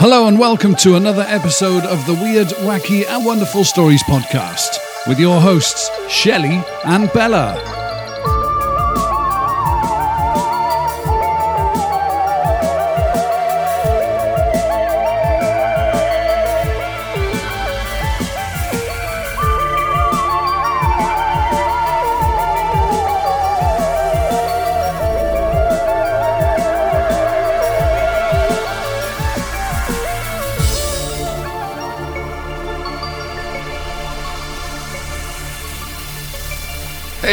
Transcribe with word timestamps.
Hello 0.00 0.28
and 0.28 0.38
welcome 0.38 0.76
to 0.76 0.94
another 0.94 1.24
episode 1.26 1.82
of 1.82 2.06
the 2.06 2.14
Weird, 2.14 2.46
Wacky 2.62 3.04
and 3.08 3.24
Wonderful 3.24 3.64
Stories 3.64 4.02
podcast 4.04 4.78
with 5.08 5.18
your 5.18 5.40
hosts, 5.40 5.90
Shelley 6.08 6.62
and 6.84 7.12
Bella. 7.12 7.77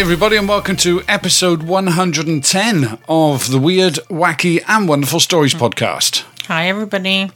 Everybody, 0.05 0.35
and 0.35 0.47
welcome 0.47 0.75
to 0.75 1.01
episode 1.07 1.63
110 1.63 2.99
of 3.09 3.49
the 3.49 3.57
Weird, 3.57 3.95
Wacky 4.07 4.63
and 4.67 4.87
Wonderful 4.87 5.19
Stories 5.19 5.55
podcast. 5.55 6.23
Hi, 6.45 6.67
everybody. 6.67 7.31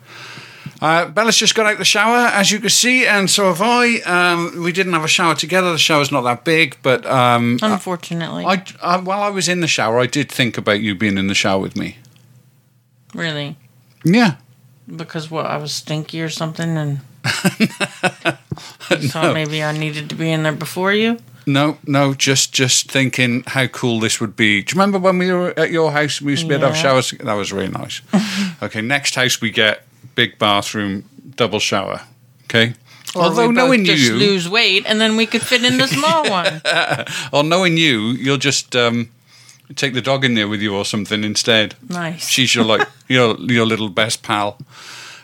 Uh, 0.79 1.07
Bella's 1.07 1.35
just 1.35 1.55
got 1.55 1.65
out 1.65 1.79
the 1.79 1.83
shower, 1.83 2.27
as 2.27 2.51
you 2.51 2.59
can 2.59 2.69
see, 2.69 3.07
and 3.07 3.27
so 3.27 3.47
have 3.51 3.59
I. 3.63 4.01
Um, 4.01 4.61
we 4.63 4.71
didn't 4.71 4.93
have 4.93 5.03
a 5.03 5.07
shower 5.07 5.33
together. 5.33 5.71
The 5.71 5.79
shower's 5.79 6.11
not 6.11 6.21
that 6.21 6.45
big, 6.45 6.77
but 6.83 7.07
um, 7.07 7.57
Unfortunately, 7.63 8.45
I, 8.45 8.63
I, 8.83 8.97
while 8.97 9.23
I 9.23 9.29
was 9.29 9.49
in 9.49 9.61
the 9.61 9.67
shower, 9.67 9.99
I 9.99 10.05
did 10.05 10.31
think 10.31 10.55
about 10.55 10.79
you 10.79 10.93
being 10.93 11.17
in 11.17 11.25
the 11.25 11.33
shower 11.33 11.59
with 11.59 11.75
me. 11.75 11.97
really, 13.15 13.57
Yeah. 14.03 14.35
because 14.95 15.31
what 15.31 15.47
I 15.47 15.57
was 15.57 15.73
stinky 15.73 16.21
or 16.21 16.29
something, 16.29 16.77
and 16.77 17.01
thought 19.09 19.33
maybe 19.33 19.63
I 19.63 19.71
needed 19.75 20.07
to 20.09 20.15
be 20.15 20.31
in 20.31 20.43
there 20.43 20.51
before 20.53 20.93
you. 20.93 21.17
No, 21.45 21.77
no, 21.85 22.13
just 22.13 22.53
just 22.53 22.91
thinking 22.91 23.43
how 23.47 23.67
cool 23.67 23.99
this 23.99 24.19
would 24.21 24.35
be. 24.35 24.61
Do 24.61 24.73
you 24.75 24.79
remember 24.81 24.99
when 24.99 25.17
we 25.17 25.31
were 25.31 25.53
at 25.57 25.71
your 25.71 25.91
house? 25.91 26.21
We 26.21 26.31
used 26.33 26.43
to 26.43 26.47
be 26.49 26.53
able 26.55 26.61
to 26.61 26.67
have 26.67 26.75
Yeah. 26.75 26.81
showers. 26.81 27.11
That 27.11 27.33
was 27.33 27.51
really 27.51 27.69
nice. 27.71 28.01
okay, 28.63 28.81
next 28.81 29.15
house 29.15 29.41
we 29.41 29.49
get 29.51 29.85
big 30.15 30.37
bathroom, 30.37 31.05
double 31.35 31.59
shower. 31.59 32.01
Okay. 32.45 32.73
Or 33.15 33.23
Although 33.23 33.47
we 33.47 33.55
both 33.55 33.55
knowing 33.55 33.85
just 33.85 34.03
you, 34.03 34.13
lose 34.15 34.47
weight, 34.47 34.83
and 34.85 35.01
then 35.01 35.17
we 35.17 35.25
could 35.25 35.41
fit 35.41 35.63
in 35.63 35.77
the 35.77 35.87
small 35.87 36.29
one. 36.29 36.61
or 37.31 37.43
knowing 37.43 37.75
you, 37.77 38.09
you'll 38.11 38.37
just 38.37 38.75
um, 38.75 39.09
take 39.75 39.93
the 39.95 40.01
dog 40.01 40.23
in 40.23 40.35
there 40.35 40.47
with 40.47 40.61
you 40.61 40.75
or 40.75 40.85
something 40.85 41.23
instead. 41.23 41.73
Nice. 41.89 42.27
She's 42.27 42.53
your 42.53 42.65
like 42.65 42.87
your 43.07 43.35
your 43.39 43.65
little 43.65 43.89
best 43.89 44.21
pal. 44.21 44.57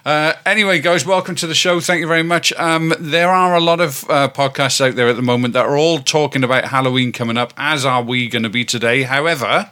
Uh, 0.06 0.34
anyway, 0.46 0.78
guys, 0.78 1.04
welcome 1.04 1.34
to 1.34 1.48
the 1.48 1.56
show. 1.56 1.80
Thank 1.80 2.00
you 2.00 2.08
very 2.08 2.22
much. 2.22 2.54
Um, 2.54 2.94
there 3.00 3.32
are 3.32 3.56
a 3.56 3.60
lot 3.60 3.82
of 3.82 4.08
uh, 4.08 4.30
podcasts 4.30 4.80
out 4.80 4.96
there 4.96 5.08
at 5.08 5.16
the 5.16 5.24
moment 5.24 5.56
that 5.56 5.66
are 5.66 5.76
all 5.76 5.98
talking 5.98 6.44
about 6.44 6.66
Halloween 6.66 7.12
coming 7.12 7.38
up, 7.38 7.56
as 7.58 7.88
are 7.88 8.04
we 8.04 8.30
going 8.30 8.44
to 8.44 8.50
be 8.50 8.64
today. 8.64 9.02
However, 9.02 9.72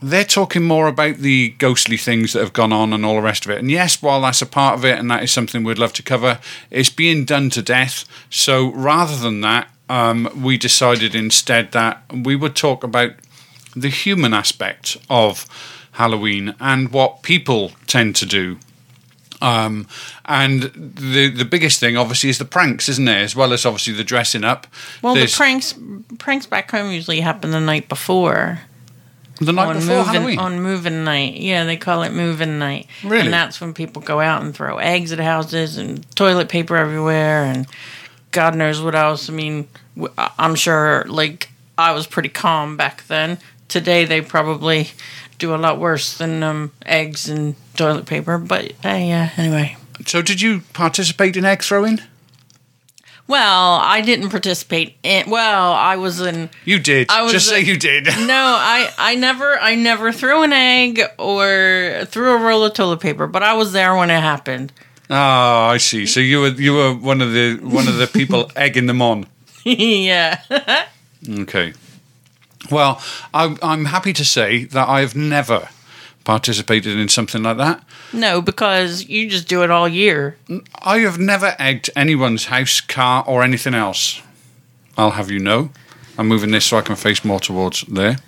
they're 0.00 0.22
talking 0.22 0.62
more 0.62 0.86
about 0.86 1.16
the 1.16 1.48
ghostly 1.58 1.96
things 1.96 2.32
that 2.32 2.38
have 2.38 2.52
gone 2.52 2.72
on 2.72 2.92
and 2.92 3.04
all 3.04 3.16
the 3.16 3.22
rest 3.22 3.44
of 3.44 3.50
it. 3.50 3.58
And 3.58 3.68
yes, 3.68 4.00
while 4.00 4.20
that's 4.20 4.40
a 4.40 4.46
part 4.46 4.78
of 4.78 4.84
it 4.84 4.96
and 4.96 5.10
that 5.10 5.24
is 5.24 5.32
something 5.32 5.64
we'd 5.64 5.80
love 5.80 5.94
to 5.94 6.02
cover, 6.04 6.38
it's 6.70 6.88
being 6.88 7.24
done 7.24 7.50
to 7.50 7.60
death. 7.60 8.04
So 8.30 8.70
rather 8.72 9.16
than 9.16 9.40
that, 9.40 9.68
um, 9.88 10.30
we 10.44 10.56
decided 10.56 11.16
instead 11.16 11.72
that 11.72 12.04
we 12.14 12.36
would 12.36 12.54
talk 12.54 12.84
about 12.84 13.14
the 13.74 13.88
human 13.88 14.32
aspect 14.32 14.96
of 15.10 15.44
Halloween 15.92 16.54
and 16.60 16.92
what 16.92 17.24
people 17.24 17.72
tend 17.88 18.14
to 18.14 18.24
do. 18.26 18.58
Um, 19.40 19.86
and 20.24 20.62
the 20.74 21.28
the 21.30 21.44
biggest 21.44 21.78
thing, 21.80 21.96
obviously, 21.96 22.30
is 22.30 22.38
the 22.38 22.44
pranks, 22.44 22.88
isn't 22.88 23.06
it? 23.08 23.22
As 23.22 23.36
well 23.36 23.52
as 23.52 23.64
obviously 23.64 23.92
the 23.94 24.04
dressing 24.04 24.44
up. 24.44 24.66
Well, 25.02 25.14
There's- 25.14 25.32
the 25.32 25.36
pranks 25.36 25.74
pranks 26.18 26.46
back 26.46 26.70
home 26.70 26.90
usually 26.90 27.20
happen 27.20 27.50
the 27.52 27.60
night 27.60 27.88
before. 27.88 28.60
the 29.40 29.52
night 29.52 29.68
on 29.68 29.76
before 29.76 29.96
moving, 29.98 30.12
Halloween. 30.14 30.38
On 30.40 30.60
moving 30.62 31.04
night. 31.04 31.34
Yeah, 31.36 31.64
they 31.64 31.76
call 31.76 32.02
it 32.02 32.12
moving 32.12 32.58
night. 32.58 32.88
Really? 33.04 33.20
And 33.26 33.32
that's 33.32 33.60
when 33.60 33.72
people 33.74 34.02
go 34.02 34.18
out 34.20 34.42
and 34.42 34.52
throw 34.52 34.78
eggs 34.78 35.12
at 35.12 35.20
houses 35.20 35.76
and 35.76 36.04
toilet 36.16 36.48
paper 36.48 36.76
everywhere 36.76 37.44
and 37.44 37.66
God 38.32 38.56
knows 38.56 38.80
what 38.82 38.96
else. 38.96 39.30
I 39.30 39.32
mean, 39.32 39.68
I'm 40.38 40.56
sure, 40.56 41.04
like, 41.08 41.50
I 41.78 41.92
was 41.92 42.06
pretty 42.08 42.28
calm 42.28 42.76
back 42.76 43.06
then. 43.06 43.38
Today, 43.68 44.04
they 44.04 44.20
probably 44.20 44.90
do 45.38 45.54
a 45.54 45.56
lot 45.56 45.78
worse 45.78 46.18
than 46.18 46.42
um, 46.42 46.72
eggs 46.84 47.28
and 47.28 47.54
toilet 47.78 48.04
paper. 48.06 48.36
But, 48.38 48.72
uh, 48.84 48.88
yeah, 48.88 49.30
anyway. 49.38 49.76
so, 50.06 50.20
did 50.22 50.40
you 50.42 50.60
participate 50.74 51.36
in 51.36 51.44
egg 51.46 51.62
throwing? 51.62 52.00
Well, 53.26 53.74
I 53.74 54.00
didn't 54.00 54.30
participate 54.30 54.96
in. 55.02 55.28
Well, 55.28 55.72
I 55.74 55.96
was 55.96 56.18
in. 56.20 56.48
You 56.64 56.78
did. 56.78 57.10
I 57.10 57.22
was 57.22 57.32
Just 57.32 57.48
say 57.48 57.60
a- 57.60 57.64
you 57.64 57.76
did. 57.76 58.06
No, 58.26 58.56
I, 58.58 58.90
I 58.96 59.14
never 59.16 59.58
I 59.58 59.74
never 59.74 60.12
threw 60.12 60.42
an 60.44 60.52
egg 60.54 61.02
or 61.18 62.04
threw 62.06 62.32
a 62.32 62.38
roll 62.38 62.64
of 62.64 62.72
toilet 62.72 63.00
paper, 63.00 63.26
but 63.26 63.42
I 63.42 63.52
was 63.52 63.72
there 63.72 63.94
when 63.96 64.08
it 64.10 64.20
happened. 64.20 64.72
Oh, 65.10 65.14
I 65.14 65.76
see. 65.76 66.06
So 66.06 66.20
you 66.20 66.40
were 66.40 66.48
you 66.48 66.72
were 66.74 66.94
one 66.94 67.20
of 67.20 67.32
the 67.32 67.56
one 67.62 67.86
of 67.86 67.96
the 67.98 68.06
people 68.18 68.50
egging 68.56 68.86
them 68.86 69.02
on. 69.02 69.26
yeah. 69.64 70.40
Okay. 71.28 71.74
Well, 72.70 73.02
I, 73.34 73.56
I'm 73.62 73.84
happy 73.86 74.12
to 74.14 74.24
say 74.24 74.64
that 74.64 74.88
I've 74.88 75.14
never 75.14 75.68
participated 76.28 76.98
in 76.98 77.08
something 77.08 77.42
like 77.42 77.56
that. 77.56 77.82
no, 78.12 78.42
because 78.42 79.08
you 79.08 79.30
just 79.30 79.48
do 79.48 79.62
it 79.62 79.70
all 79.70 79.88
year. 79.88 80.36
I 80.74 80.98
have 80.98 81.18
never 81.18 81.56
egged 81.58 81.88
anyone's 81.96 82.44
house, 82.44 82.82
car, 82.82 83.24
or 83.26 83.42
anything 83.42 83.72
else. 83.72 84.20
I'll 84.98 85.12
have 85.12 85.30
you 85.30 85.38
know. 85.38 85.70
I'm 86.18 86.28
moving 86.28 86.50
this 86.50 86.66
so 86.66 86.76
I 86.76 86.82
can 86.82 86.96
face 86.96 87.24
more 87.24 87.40
towards 87.40 87.80
there. 87.88 88.18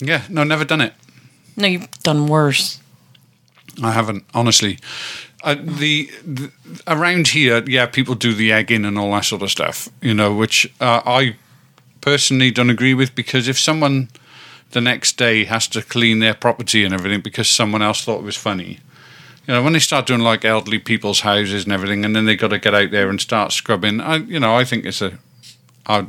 Yeah, 0.00 0.22
no, 0.28 0.42
never 0.42 0.64
done 0.64 0.80
it. 0.80 0.92
No, 1.56 1.68
you've 1.68 1.88
done 2.02 2.26
worse. 2.26 2.80
I 3.80 3.92
haven't, 3.92 4.24
honestly. 4.34 4.80
Uh, 5.44 5.54
the, 5.54 6.10
the 6.26 6.50
around 6.88 7.28
here, 7.28 7.62
yeah, 7.68 7.86
people 7.86 8.16
do 8.16 8.34
the 8.34 8.50
egging 8.50 8.84
and 8.84 8.98
all 8.98 9.12
that 9.12 9.24
sort 9.24 9.42
of 9.42 9.52
stuff, 9.52 9.88
you 10.02 10.14
know, 10.14 10.34
which 10.34 10.66
uh, 10.80 11.00
I 11.06 11.36
personally 12.00 12.50
don't 12.50 12.70
agree 12.70 12.94
with 12.94 13.14
because 13.14 13.46
if 13.46 13.56
someone 13.56 14.08
the 14.70 14.80
next 14.80 15.16
day 15.16 15.44
has 15.44 15.66
to 15.68 15.82
clean 15.82 16.18
their 16.20 16.34
property 16.34 16.84
and 16.84 16.94
everything 16.94 17.20
because 17.20 17.48
someone 17.48 17.82
else 17.82 18.04
thought 18.04 18.20
it 18.20 18.24
was 18.24 18.36
funny, 18.36 18.78
you 19.46 19.54
know, 19.54 19.62
when 19.62 19.72
they 19.72 19.78
start 19.78 20.06
doing 20.06 20.20
like 20.20 20.44
elderly 20.44 20.78
people's 20.78 21.20
houses 21.20 21.64
and 21.64 21.72
everything, 21.72 22.04
and 22.04 22.14
then 22.14 22.24
they 22.24 22.36
got 22.36 22.48
to 22.48 22.58
get 22.58 22.74
out 22.74 22.90
there 22.90 23.08
and 23.08 23.20
start 23.20 23.52
scrubbing, 23.52 24.00
I, 24.00 24.16
you 24.16 24.38
know, 24.38 24.54
I 24.54 24.64
think 24.64 24.84
it's 24.84 25.02
a, 25.02 25.18
I, 25.86 26.06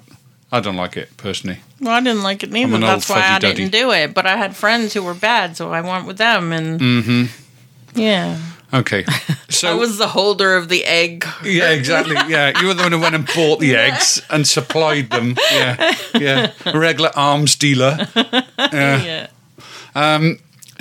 I 0.52 0.60
don't 0.60 0.76
like 0.76 0.98
it 0.98 1.16
personally. 1.18 1.60
Well, 1.80 1.94
I 1.94 2.02
didn't 2.02 2.24
like 2.24 2.44
it 2.44 2.52
neither. 2.52 2.78
That's 2.78 3.10
why 3.10 3.22
I 3.22 3.40
didn't 3.40 3.72
do 3.72 3.92
it. 3.92 4.14
But 4.14 4.26
I 4.26 4.36
had 4.36 4.56
friends 4.56 4.94
who 4.94 5.02
were 5.02 5.14
bad, 5.14 5.56
so 5.56 5.72
I 5.72 5.82
went 5.82 6.06
with 6.06 6.18
them. 6.18 6.52
And 6.52 6.80
mm-hmm. 6.80 8.00
yeah, 8.00 8.38
Okay, 8.74 9.06
so 9.50 9.70
I 9.70 9.74
was 9.74 9.98
the 9.98 10.08
holder 10.08 10.56
of 10.56 10.70
the 10.70 10.86
egg. 10.86 11.26
Yeah, 11.44 11.72
exactly. 11.72 12.16
Yeah, 12.28 12.60
you 12.60 12.68
were 12.68 12.74
the 12.74 12.84
one 12.84 12.92
who 12.92 13.00
went 13.00 13.16
and 13.16 13.28
bought 13.28 13.60
the 13.60 13.76
eggs 13.76 14.22
and 14.30 14.48
supplied 14.48 15.10
them. 15.10 15.36
Yeah, 15.52 15.96
yeah. 16.16 16.52
Regular 16.74 17.12
arms 17.16 17.56
dealer. 17.56 18.08
yeah. 18.58 19.28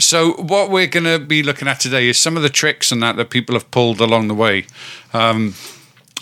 So, 0.00 0.32
what 0.32 0.70
we're 0.70 0.86
going 0.86 1.04
to 1.04 1.18
be 1.18 1.42
looking 1.42 1.68
at 1.68 1.78
today 1.78 2.08
is 2.08 2.16
some 2.16 2.36
of 2.36 2.42
the 2.42 2.48
tricks 2.48 2.90
and 2.90 3.02
that 3.02 3.16
that 3.16 3.28
people 3.28 3.54
have 3.54 3.70
pulled 3.70 4.00
along 4.00 4.28
the 4.28 4.34
way. 4.34 4.64
Um, 5.12 5.54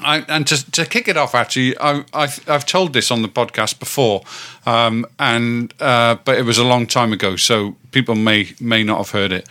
I, 0.00 0.24
and 0.28 0.46
to, 0.46 0.70
to 0.72 0.84
kick 0.84 1.08
it 1.08 1.16
off, 1.16 1.34
actually, 1.34 1.78
I, 1.78 2.04
I've, 2.12 2.48
I've 2.48 2.66
told 2.66 2.92
this 2.92 3.10
on 3.10 3.22
the 3.22 3.28
podcast 3.28 3.78
before, 3.78 4.22
um, 4.66 5.06
and 5.18 5.72
uh, 5.80 6.16
but 6.24 6.38
it 6.38 6.42
was 6.42 6.58
a 6.58 6.64
long 6.64 6.86
time 6.86 7.12
ago, 7.12 7.36
so 7.36 7.76
people 7.90 8.14
may 8.14 8.52
may 8.60 8.84
not 8.84 8.98
have 8.98 9.10
heard 9.10 9.32
it. 9.32 9.48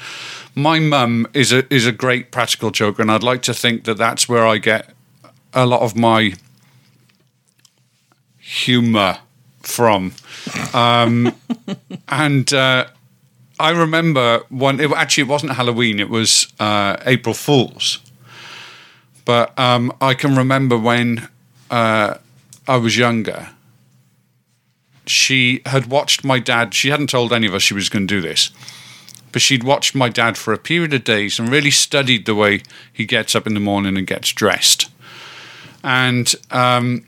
My 0.57 0.79
mum 0.79 1.27
is 1.35 1.53
a 1.53 1.71
is 1.71 1.85
a 1.85 1.91
great 1.91 2.31
practical 2.31 2.71
joker, 2.71 3.03
and 3.03 3.11
I'd 3.11 3.21
like 3.21 3.43
to 3.43 3.53
think 3.53 3.83
that 3.83 3.97
that's 3.97 4.27
where 4.27 4.43
I 4.43 4.57
get 4.57 4.89
a 5.53 5.67
lot 5.67 5.81
of 5.81 5.95
my 5.95 6.33
humour 8.39 9.19
from. 9.61 10.13
Um, 10.73 11.35
and 12.07 12.51
uh, 12.51 12.87
I 13.59 13.69
remember 13.69 14.41
one. 14.49 14.79
It, 14.79 14.91
actually, 14.93 15.25
it 15.25 15.27
wasn't 15.27 15.51
Halloween. 15.51 15.99
It 15.99 16.09
was 16.09 16.51
uh, 16.59 16.97
April 17.05 17.35
Fools. 17.35 17.99
But 19.25 19.57
um, 19.59 19.93
I 20.01 20.15
can 20.15 20.35
remember 20.35 20.75
when 20.75 21.27
uh, 21.69 22.15
I 22.67 22.77
was 22.77 22.97
younger. 22.97 23.49
She 25.05 25.61
had 25.67 25.85
watched 25.85 26.23
my 26.23 26.39
dad. 26.39 26.73
She 26.73 26.89
hadn't 26.89 27.11
told 27.11 27.31
any 27.31 27.45
of 27.45 27.53
us 27.53 27.61
she 27.61 27.75
was 27.75 27.89
going 27.89 28.07
to 28.07 28.15
do 28.15 28.21
this, 28.21 28.49
but 29.31 29.41
she'd 29.41 29.63
watched 29.63 29.95
my 29.95 30.09
dad 30.09 30.37
for 30.37 30.53
a 30.53 30.57
period 30.57 30.93
of 30.93 31.03
days 31.03 31.39
and 31.39 31.49
really 31.49 31.71
studied 31.71 32.25
the 32.25 32.35
way 32.35 32.61
he 32.91 33.05
gets 33.05 33.35
up 33.35 33.47
in 33.47 33.53
the 33.53 33.59
morning 33.59 33.97
and 33.97 34.07
gets 34.07 34.31
dressed. 34.31 34.89
And 35.83 36.33
um, 36.51 37.05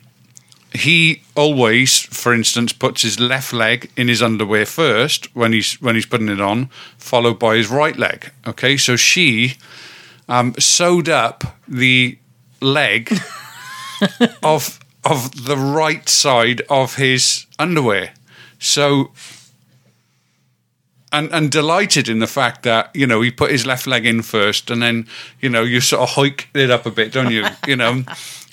he 0.74 1.22
always, 1.36 2.00
for 2.00 2.34
instance, 2.34 2.74
puts 2.74 3.02
his 3.02 3.20
left 3.20 3.54
leg 3.54 3.90
in 3.96 4.08
his 4.08 4.22
underwear 4.22 4.66
first 4.66 5.34
when 5.36 5.54
he's 5.54 5.82
when 5.82 5.96
he's 5.96 6.06
putting 6.06 6.30
it 6.30 6.42
on, 6.42 6.70
followed 6.98 7.40
by 7.40 7.56
his 7.56 7.70
right 7.70 7.98
leg. 7.98 8.32
Okay, 8.46 8.78
so 8.78 8.96
she 8.96 9.56
um, 10.28 10.54
sewed 10.60 11.10
up 11.10 11.58
the 11.68 12.18
leg 12.62 13.12
of 14.44 14.80
of 15.04 15.46
the 15.46 15.58
right 15.58 16.08
side 16.08 16.62
of 16.70 16.96
his 16.96 17.46
underwear. 17.58 18.14
So 18.60 19.12
and 21.12 21.32
and 21.32 21.52
delighted 21.52 22.08
in 22.08 22.20
the 22.20 22.28
fact 22.28 22.64
that 22.64 22.90
you 22.94 23.08
know 23.08 23.22
he 23.22 23.32
put 23.32 23.52
his 23.52 23.66
left 23.66 23.88
leg 23.88 24.06
in 24.06 24.22
first, 24.22 24.70
and 24.70 24.82
then 24.82 25.08
you 25.40 25.50
know 25.50 25.64
you 25.64 25.82
sort 25.82 26.02
of 26.04 26.10
hike 26.10 26.50
it 26.54 26.70
up 26.70 26.86
a 26.86 26.92
bit, 26.92 27.12
don't 27.12 27.32
you? 27.32 27.46
You 27.68 27.76
know, 27.76 28.04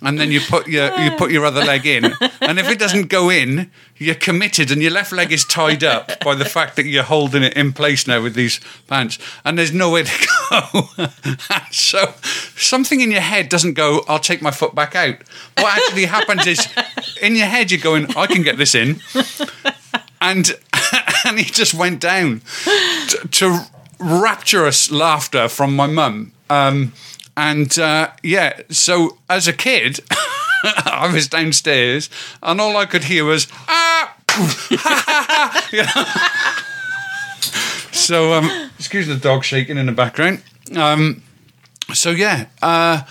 and 0.02 0.18
then 0.18 0.30
you 0.30 0.40
put 0.40 0.66
your 0.66 0.94
you 0.98 1.10
put 1.12 1.30
your 1.30 1.44
other 1.44 1.64
leg 1.64 1.86
in, 1.86 2.04
and 2.40 2.58
if 2.58 2.68
it 2.68 2.78
doesn't 2.78 3.08
go 3.08 3.30
in, 3.30 3.70
you're 3.96 4.14
committed, 4.14 4.70
and 4.70 4.80
your 4.82 4.90
left 4.90 5.12
leg 5.12 5.32
is 5.32 5.44
tied 5.44 5.84
up 5.84 6.20
by 6.20 6.34
the 6.34 6.44
fact 6.44 6.76
that 6.76 6.86
you're 6.86 7.02
holding 7.02 7.42
it 7.42 7.54
in 7.54 7.72
place 7.72 8.06
now 8.06 8.22
with 8.22 8.34
these 8.34 8.60
pants, 8.86 9.18
and 9.44 9.58
there's 9.58 9.72
nowhere 9.72 10.04
to 10.04 10.28
go. 10.50 11.06
so 11.70 12.14
something 12.56 13.00
in 13.00 13.10
your 13.10 13.20
head 13.20 13.48
doesn't 13.48 13.74
go. 13.74 14.04
I'll 14.08 14.18
take 14.18 14.40
my 14.42 14.50
foot 14.50 14.74
back 14.74 14.94
out. 14.94 15.16
What 15.58 15.76
actually 15.76 16.06
happens 16.06 16.46
is, 16.46 16.66
in 17.20 17.36
your 17.36 17.46
head, 17.46 17.70
you're 17.70 17.80
going, 17.80 18.16
I 18.16 18.26
can 18.26 18.42
get 18.42 18.56
this 18.56 18.74
in 18.74 19.00
and 20.20 20.54
and 21.24 21.38
he 21.38 21.44
just 21.44 21.74
went 21.74 22.00
down 22.00 22.42
to, 23.08 23.28
to 23.30 23.60
rapturous 23.98 24.90
laughter 24.90 25.48
from 25.48 25.74
my 25.74 25.86
mum. 25.86 26.32
Um, 26.50 26.92
and 27.36 27.76
uh, 27.78 28.10
yeah, 28.22 28.60
so 28.70 29.18
as 29.28 29.48
a 29.48 29.52
kid, 29.52 30.00
I 30.62 31.10
was 31.12 31.28
downstairs, 31.28 32.08
and 32.42 32.60
all 32.60 32.76
I 32.76 32.86
could 32.86 33.04
hear 33.04 33.24
was 33.24 33.46
ah. 33.68 34.14
So, 37.92 38.34
um, 38.34 38.70
excuse 38.78 39.08
the 39.08 39.16
dog 39.16 39.42
shaking 39.42 39.78
in 39.78 39.86
the 39.86 39.92
background. 39.92 40.42
Um, 40.76 41.22
so 41.92 42.10
yeah, 42.10 42.46
uh, 42.62 43.02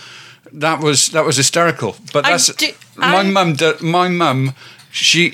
that 0.53 0.79
was 0.79 1.09
that 1.09 1.25
was 1.25 1.35
hysterical. 1.37 1.95
But 2.13 2.23
that's 2.23 2.53
do- 2.55 2.71
my 2.95 3.23
mum. 3.23 3.57
My 3.81 4.07
mum, 4.07 4.53
she. 4.91 5.33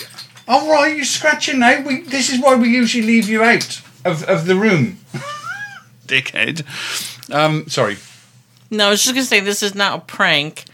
All 0.51 0.69
right, 0.69 0.93
you're 0.93 1.05
scratching 1.05 1.59
now. 1.59 1.81
We, 1.81 2.01
this 2.01 2.29
is 2.29 2.41
why 2.41 2.55
we 2.55 2.67
usually 2.67 3.07
leave 3.07 3.29
you 3.29 3.41
out 3.41 3.81
of, 4.03 4.21
of 4.25 4.45
the 4.47 4.55
room, 4.57 4.99
dickhead. 6.07 6.65
Um, 7.33 7.69
sorry. 7.69 7.95
No, 8.69 8.87
I 8.87 8.89
was 8.89 9.01
just 9.01 9.15
gonna 9.15 9.25
say 9.25 9.39
this 9.39 9.63
is 9.63 9.75
not 9.75 9.99
a 9.99 10.01
prank, 10.01 10.65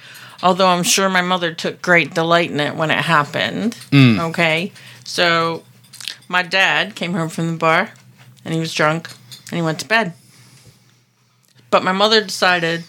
although 0.42 0.66
I'm 0.66 0.82
sure 0.82 1.10
my 1.10 1.22
mother 1.22 1.54
took 1.54 1.80
great 1.84 2.16
delight 2.16 2.50
in 2.50 2.60
it 2.60 2.76
when 2.76 2.90
it 2.90 2.98
happened. 2.98 3.78
Okay, 4.20 4.72
so 5.04 5.64
my 6.28 6.42
dad 6.42 6.96
came 6.96 7.14
home 7.14 7.30
from 7.30 7.52
the 7.52 7.58
bar, 7.58 7.92
and 8.44 8.56
he 8.56 8.60
was 8.60 8.74
drunk, 8.74 9.12
and 9.52 9.58
he 9.58 9.62
went 9.62 9.80
to 9.82 9.88
bed. 9.88 10.14
But 11.70 11.84
my 11.84 11.92
mother 11.92 12.24
decided, 12.24 12.84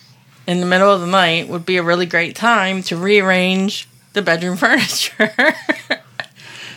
in 0.46 0.60
the 0.60 0.66
middle 0.66 0.90
of 0.90 1.02
the 1.02 1.06
night, 1.06 1.48
would 1.48 1.66
be 1.66 1.76
a 1.76 1.82
really 1.82 2.06
great 2.06 2.34
time 2.34 2.82
to 2.84 2.96
rearrange 2.96 3.90
the 4.14 4.22
bedroom 4.22 4.56
furniture. 4.64 5.34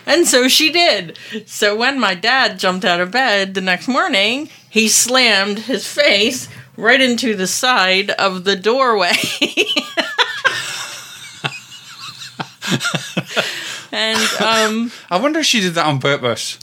And 0.06 0.28
so 0.28 0.48
she 0.48 0.72
did. 0.72 1.18
So 1.46 1.76
when 1.76 2.00
my 2.00 2.16
dad 2.16 2.60
jumped 2.60 2.86
out 2.86 3.00
of 3.00 3.12
bed 3.12 3.54
the 3.54 3.62
next 3.62 3.88
morning, 3.88 4.50
he 4.70 4.88
slammed 4.88 5.60
his 5.60 5.88
face 5.88 6.48
right 6.78 7.02
into 7.02 7.36
the 7.36 7.48
side 7.48 8.12
of 8.12 8.44
the 8.44 8.56
doorway. 8.56 9.12
and 13.92 14.20
um, 14.42 14.92
I 15.10 15.20
wonder 15.20 15.40
if 15.40 15.46
she 15.46 15.62
did 15.62 15.74
that 15.74 15.86
on 15.86 16.00
purpose. 16.00 16.58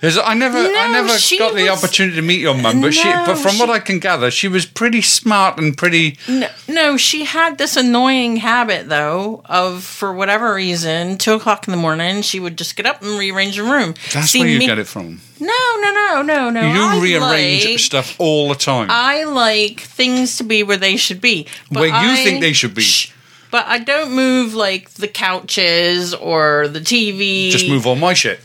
I 0.00 0.34
never, 0.34 0.58
I 0.58 0.92
never 0.92 1.08
got 1.38 1.54
the 1.56 1.68
opportunity 1.70 2.14
to 2.16 2.22
meet 2.22 2.40
your 2.40 2.54
mum, 2.54 2.80
but 2.80 2.94
she, 2.94 3.02
but 3.02 3.34
from 3.36 3.52
she- 3.54 3.60
what 3.60 3.68
I 3.70 3.80
can 3.80 3.98
gather, 3.98 4.30
she 4.30 4.46
was 4.46 4.64
pretty 4.64 5.02
smart 5.02 5.58
and 5.58 5.76
pretty. 5.76 6.16
no, 6.28 6.48
no, 6.68 6.96
she 6.96 7.24
had 7.24 7.58
this 7.58 7.76
annoying 7.76 8.36
habit 8.36 8.88
though 8.88 9.42
of 9.46 9.82
for 9.82 10.12
whatever 10.12 10.54
reason, 10.54 11.18
two 11.18 11.32
o'clock 11.32 11.66
in 11.66 11.72
the 11.72 11.76
morning, 11.78 12.22
she 12.22 12.38
would 12.38 12.56
just 12.56 12.76
get 12.76 12.86
up 12.86 13.02
and 13.02 13.18
rearrange 13.18 13.56
the 13.56 13.64
room. 13.64 13.94
That's 14.12 14.30
See, 14.30 14.38
where 14.40 14.48
you 14.48 14.60
me- 14.60 14.66
get 14.66 14.78
it 14.78 14.86
from. 14.86 15.20
No, 15.40 15.52
no, 15.80 15.92
no, 15.92 16.22
no, 16.22 16.50
no. 16.50 16.60
You 16.72 16.80
I 16.82 17.00
rearrange 17.00 17.64
like- 17.66 17.78
stuff 17.80 18.14
all 18.20 18.48
the 18.48 18.54
time. 18.56 18.88
I 18.90 19.24
like 19.24 19.80
things 19.80 20.36
to 20.38 20.44
be 20.44 20.62
where 20.62 20.76
they 20.76 20.96
should 20.96 21.20
be. 21.20 21.46
But 21.70 21.80
Where 21.80 21.88
you 21.88 21.94
I- 22.12 22.16
think 22.24 22.40
they 22.40 22.52
should 22.52 22.74
be. 22.74 22.82
Shh. 22.82 23.12
But 23.50 23.64
I 23.66 23.78
don't 23.78 24.12
move 24.12 24.54
like 24.54 24.90
the 24.94 25.08
couches 25.08 26.12
or 26.14 26.68
the 26.68 26.80
TV. 26.80 27.50
Just 27.50 27.68
move 27.68 27.86
all 27.86 27.96
my 27.96 28.12
shit. 28.14 28.40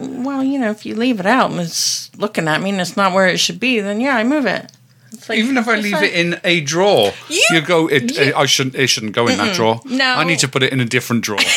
Well, 0.00 0.42
you 0.42 0.58
know, 0.58 0.70
if 0.70 0.86
you 0.86 0.94
leave 0.94 1.20
it 1.20 1.26
out 1.26 1.50
and 1.50 1.60
it's 1.60 2.10
looking 2.16 2.48
at 2.48 2.60
me 2.62 2.70
and 2.70 2.80
it's 2.80 2.96
not 2.96 3.12
where 3.12 3.26
it 3.26 3.38
should 3.38 3.60
be, 3.60 3.80
then 3.80 4.00
yeah, 4.00 4.16
I 4.16 4.24
move 4.24 4.46
it. 4.46 4.72
It's 5.12 5.28
like- 5.28 5.38
Even 5.38 5.58
if 5.58 5.68
I 5.68 5.76
leave 5.76 5.92
like- 5.92 6.04
it 6.04 6.14
in 6.14 6.40
a 6.44 6.60
drawer, 6.62 7.12
you, 7.28 7.44
You- 7.50 7.60
go. 7.60 7.86
It, 7.88 8.16
you- 8.16 8.32
I 8.34 8.46
shouldn't. 8.46 8.76
It 8.76 8.86
shouldn't 8.88 9.12
go 9.12 9.26
in 9.28 9.36
that 9.38 9.54
drawer. 9.54 9.80
no. 9.84 10.04
I 10.14 10.24
need 10.24 10.38
to 10.40 10.48
put 10.48 10.62
it 10.62 10.72
in 10.72 10.80
a 10.80 10.84
different 10.86 11.22
drawer. 11.24 11.38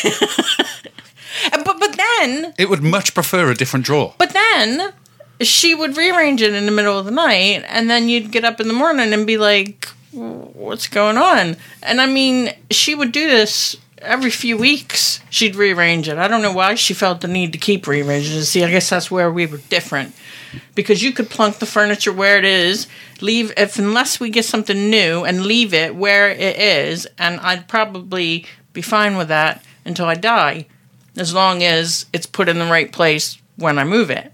But 1.66 1.80
but 1.80 1.98
then 1.98 2.54
it 2.58 2.70
would 2.70 2.84
much 2.84 3.14
prefer 3.14 3.50
a 3.50 3.56
different 3.56 3.86
drawer. 3.86 4.14
but 4.18 4.32
then 4.34 4.94
she 5.42 5.74
would 5.76 5.98
rearrange 5.98 6.42
it 6.42 6.54
in 6.54 6.66
the 6.66 6.72
middle 6.72 6.98
of 6.98 7.06
the 7.06 7.12
night, 7.12 7.64
and 7.68 7.90
then 7.90 8.08
you'd 8.10 8.32
get 8.32 8.46
up 8.46 8.60
in 8.60 8.68
the 8.68 8.74
morning 8.74 9.14
and 9.14 9.26
be 9.26 9.38
like, 9.38 9.88
"What's 10.12 10.88
going 10.88 11.18
on?" 11.18 11.58
And 11.82 12.00
I 12.02 12.06
mean, 12.06 12.54
she 12.72 12.96
would 12.96 13.12
do 13.12 13.28
this 13.30 13.76
every 14.04 14.30
few 14.30 14.58
weeks. 14.58 15.20
She'd 15.30 15.56
rearrange 15.56 16.08
it. 16.08 16.18
I 16.18 16.28
don't 16.28 16.42
know 16.42 16.54
why 16.54 16.76
she 16.76 16.94
felt 16.94 17.22
the 17.22 17.28
need 17.28 17.52
to 17.54 17.58
keep 17.58 17.88
rearranging 17.88 18.38
it. 18.38 18.44
See, 18.44 18.64
I 18.64 18.70
guess 18.70 18.90
that's 18.90 19.10
where 19.10 19.32
we 19.32 19.46
were 19.46 19.58
different. 19.70 20.14
Because 20.76 21.02
you 21.02 21.12
could 21.12 21.30
plunk 21.30 21.58
the 21.58 21.66
furniture 21.66 22.14
where 22.14 22.38
it 22.38 22.46
is, 22.46 22.88
leave 23.22 23.52
if 23.58 23.80
unless 23.80 24.20
we 24.20 24.30
get 24.30 24.46
something 24.46 24.90
new 24.90 25.24
and 25.24 25.46
leave 25.46 25.74
it 25.74 25.96
where 25.96 26.30
it 26.30 26.58
is, 26.60 27.08
and 27.18 27.40
I'd 27.40 27.68
probably 27.68 28.46
be 28.72 28.82
fine 28.82 29.18
with 29.18 29.30
that 29.30 29.64
until 29.86 30.06
I 30.06 30.16
die, 30.16 30.68
as 31.18 31.34
long 31.34 31.64
as 31.64 32.06
it's 32.14 32.26
put 32.26 32.50
in 32.50 32.60
the 32.60 32.66
right 32.66 32.92
place 32.92 33.40
when 33.56 33.80
I 33.80 33.84
move 33.84 34.12
it. 34.12 34.32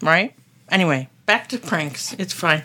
Right? 0.00 0.34
Anyway, 0.70 1.08
back 1.26 1.48
to 1.48 1.58
pranks. 1.58 2.14
It's 2.14 2.32
fine. 2.32 2.62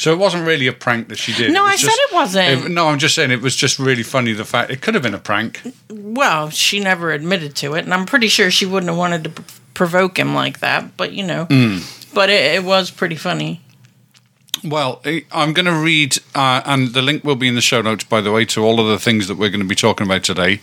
So 0.00 0.14
it 0.14 0.18
wasn't 0.18 0.46
really 0.46 0.66
a 0.66 0.72
prank 0.72 1.08
that 1.08 1.18
she 1.18 1.34
did. 1.34 1.52
No, 1.52 1.62
I 1.62 1.76
said 1.76 1.90
it 1.92 2.14
wasn't. 2.14 2.70
no, 2.70 2.88
I'm 2.88 2.98
just 2.98 3.14
saying 3.14 3.30
it 3.32 3.42
was 3.42 3.54
just 3.54 3.78
really 3.78 4.02
funny. 4.02 4.32
The 4.32 4.46
fact 4.46 4.70
it 4.70 4.80
could 4.80 4.94
have 4.94 5.02
been 5.02 5.12
a 5.12 5.18
prank. 5.18 5.60
Well, 5.90 6.48
she 6.48 6.80
never 6.80 7.12
admitted 7.12 7.54
to 7.56 7.74
it, 7.74 7.84
and 7.84 7.92
I'm 7.92 8.06
pretty 8.06 8.28
sure 8.28 8.50
she 8.50 8.64
wouldn't 8.64 8.88
have 8.88 8.96
wanted 8.96 9.24
to 9.24 9.30
p- 9.30 9.42
provoke 9.74 10.18
him 10.18 10.34
like 10.34 10.60
that. 10.60 10.96
But 10.96 11.12
you 11.12 11.22
know, 11.22 11.46
but 12.14 12.30
it, 12.30 12.54
it 12.54 12.64
was 12.64 12.90
pretty 12.90 13.16
funny. 13.16 13.60
Well, 14.64 15.02
I- 15.04 15.26
I'm 15.32 15.52
going 15.52 15.66
to 15.66 15.74
read, 15.74 16.16
uh, 16.34 16.62
and 16.64 16.94
the 16.94 17.02
link 17.02 17.22
will 17.22 17.36
be 17.36 17.48
in 17.48 17.54
the 17.54 17.60
show 17.60 17.82
notes, 17.82 18.04
by 18.04 18.22
the 18.22 18.32
way, 18.32 18.46
to 18.46 18.64
all 18.64 18.80
of 18.80 18.86
the 18.88 18.98
things 18.98 19.28
that 19.28 19.36
we're 19.36 19.50
going 19.50 19.60
to 19.62 19.66
be 19.68 19.74
talking 19.74 20.06
about 20.06 20.22
today. 20.24 20.60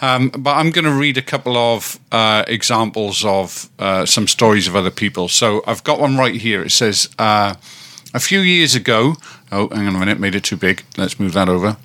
Um, 0.00 0.28
but 0.30 0.52
I'm 0.56 0.70
going 0.70 0.84
to 0.84 0.92
read 0.92 1.18
a 1.18 1.22
couple 1.22 1.56
of 1.56 1.98
uh, 2.12 2.44
examples 2.46 3.24
of 3.24 3.68
uh, 3.80 4.06
some 4.06 4.28
stories 4.28 4.68
of 4.68 4.76
other 4.76 4.90
people. 4.92 5.28
So 5.28 5.62
I've 5.66 5.82
got 5.82 5.98
one 6.00 6.16
right 6.16 6.34
here. 6.36 6.62
It 6.62 6.70
says, 6.70 7.08
uh, 7.18 7.54
a 8.18 8.20
few 8.20 8.40
years 8.40 8.74
ago, 8.74 9.14
oh, 9.52 9.68
hang 9.68 9.86
on 9.86 9.94
a 9.94 9.98
minute, 9.98 10.18
made 10.18 10.34
it 10.34 10.42
too 10.42 10.56
big. 10.56 10.82
Let's 10.96 11.20
move 11.20 11.34
that 11.34 11.48
over. 11.48 11.76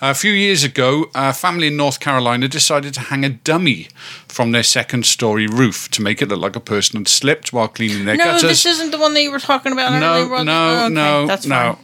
A 0.00 0.12
few 0.14 0.32
years 0.32 0.62
ago, 0.64 1.06
a 1.14 1.32
family 1.32 1.68
in 1.68 1.76
North 1.76 1.98
Carolina 2.00 2.46
decided 2.48 2.94
to 2.94 3.00
hang 3.00 3.24
a 3.24 3.28
dummy 3.28 3.88
from 4.28 4.50
their 4.52 4.62
second 4.64 5.06
story 5.06 5.46
roof 5.46 5.88
to 5.90 6.02
make 6.02 6.20
it 6.22 6.28
look 6.28 6.40
like 6.40 6.56
a 6.56 6.60
person 6.60 6.98
had 6.98 7.08
slipped 7.08 7.52
while 7.52 7.68
cleaning 7.68 8.04
their 8.06 8.16
No, 8.16 8.24
gutters. 8.24 8.42
No, 8.42 8.48
this 8.48 8.66
isn't 8.66 8.90
the 8.90 8.98
one 8.98 9.14
that 9.14 9.22
you 9.22 9.30
were 9.30 9.38
talking 9.40 9.72
about. 9.72 9.92
earlier, 9.92 10.00
No, 10.28 10.36
it? 10.40 10.44
no, 10.44 10.52
Oh, 10.52 10.84
okay, 10.86 10.94
no, 10.94 11.26
that's 11.26 11.46
no. 11.46 11.78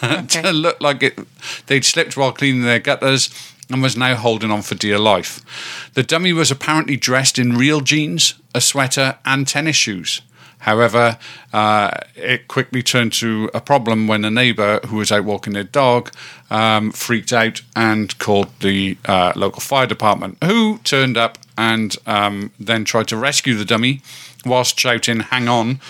fine. 0.00 0.26
to 0.28 0.52
look 0.52 0.80
like 0.80 1.02
it, 1.02 1.18
they'd 1.66 1.84
slipped 1.84 2.16
while 2.16 2.32
cleaning 2.32 2.62
their 2.62 2.80
gutters 2.80 3.30
and 3.70 3.82
was 3.82 3.96
now 3.96 4.14
holding 4.16 4.50
on 4.50 4.62
for 4.62 4.74
dear 4.76 4.98
life. 4.98 5.90
The 5.94 6.02
dummy 6.02 6.32
was 6.32 6.50
apparently 6.50 6.96
dressed 6.96 7.38
in 7.38 7.56
real 7.56 7.80
jeans, 7.80 8.34
a 8.54 8.60
sweater, 8.60 9.18
and 9.24 9.46
tennis 9.46 9.76
shoes. 9.76 10.22
However, 10.64 11.18
uh, 11.52 11.90
it 12.16 12.48
quickly 12.48 12.82
turned 12.82 13.12
to 13.14 13.50
a 13.52 13.60
problem 13.60 14.06
when 14.08 14.24
a 14.24 14.30
neighbour 14.30 14.80
who 14.86 14.96
was 14.96 15.12
out 15.12 15.24
walking 15.24 15.52
their 15.52 15.62
dog 15.64 16.10
um, 16.50 16.90
freaked 16.90 17.34
out 17.34 17.60
and 17.76 18.18
called 18.18 18.48
the 18.60 18.96
uh, 19.04 19.34
local 19.36 19.60
fire 19.60 19.86
department, 19.86 20.38
who 20.42 20.78
turned 20.82 21.18
up 21.18 21.36
and 21.58 21.96
um, 22.06 22.50
then 22.58 22.86
tried 22.86 23.08
to 23.08 23.16
rescue 23.18 23.54
the 23.54 23.66
dummy 23.66 24.00
whilst 24.46 24.80
shouting, 24.80 25.20
"Hang 25.20 25.48
on!" 25.48 25.80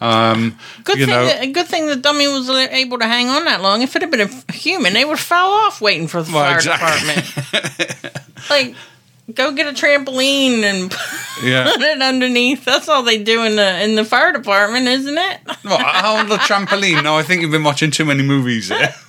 Um, 0.00 0.58
Good 0.82 0.98
thing, 0.98 1.08
know, 1.08 1.26
that, 1.26 1.52
good 1.52 1.66
thing 1.68 1.86
the 1.86 1.94
dummy 1.94 2.26
was 2.26 2.50
able 2.50 2.98
to 2.98 3.06
hang 3.06 3.28
on 3.28 3.44
that 3.44 3.62
long. 3.62 3.82
If 3.82 3.94
it 3.94 4.02
had 4.02 4.10
been 4.10 4.28
a 4.28 4.52
human, 4.52 4.94
they 4.94 5.04
would 5.04 5.18
have 5.18 5.26
fell 5.26 5.46
off 5.52 5.80
waiting 5.80 6.08
for 6.08 6.22
the 6.24 6.32
Well, 6.32 6.42
fire 6.44 6.56
exactly. 6.56 7.22
department. 7.22 8.30
like, 8.50 8.74
go 9.32 9.52
get 9.52 9.66
a 9.66 9.72
trampoline 9.72 10.62
and 10.62 10.92
yeah. 11.42 11.64
put 11.72 11.80
it 11.80 12.02
underneath. 12.02 12.64
That's 12.64 12.88
all 12.88 13.02
they 13.02 13.22
do 13.22 13.44
in 13.44 13.56
the 13.56 13.82
in 13.82 13.94
the 13.94 14.04
fire 14.04 14.32
department, 14.32 14.86
isn't 14.86 15.16
it? 15.16 15.40
Well, 15.64 16.16
on 16.18 16.28
the 16.28 16.36
trampoline. 16.36 17.02
No, 17.02 17.16
I 17.16 17.22
think 17.22 17.42
you've 17.42 17.50
been 17.50 17.64
watching 17.64 17.90
too 17.90 18.04
many 18.04 18.22
movies. 18.22 18.70
Yeah. 18.70 18.94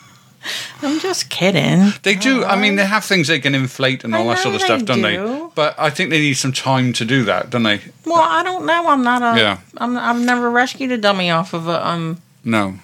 I'm 0.81 0.99
just 0.99 1.29
kidding. 1.29 1.93
They 2.03 2.13
do. 2.13 2.43
I 2.43 2.55
mean, 2.55 2.75
they 2.75 2.85
have 2.85 3.03
things 3.03 3.27
they 3.27 3.39
can 3.39 3.55
inflate 3.55 4.03
and 4.03 4.13
all 4.13 4.27
that 4.27 4.37
sort 4.39 4.53
of 4.53 4.61
they 4.61 4.65
stuff, 4.65 4.85
don't 4.85 5.01
they? 5.01 5.17
But 5.55 5.73
I 5.79 5.89
think 5.89 6.11
they 6.11 6.19
need 6.19 6.35
some 6.35 6.53
time 6.53 6.93
to 6.93 7.05
do 7.05 7.23
that, 7.25 7.49
don't 7.49 7.63
they? 7.63 7.81
Well, 8.05 8.21
I 8.21 8.43
don't 8.43 8.65
know. 8.65 8.87
I'm 8.87 9.03
not 9.03 9.23
a. 9.23 9.39
Yeah. 9.39 9.59
I'm. 9.77 9.97
I've 9.97 10.19
never 10.19 10.51
rescued 10.51 10.91
a 10.91 10.97
dummy 10.97 11.31
off 11.31 11.53
of 11.53 11.67
a 11.67 11.87
um 11.87 12.21
No. 12.43 12.75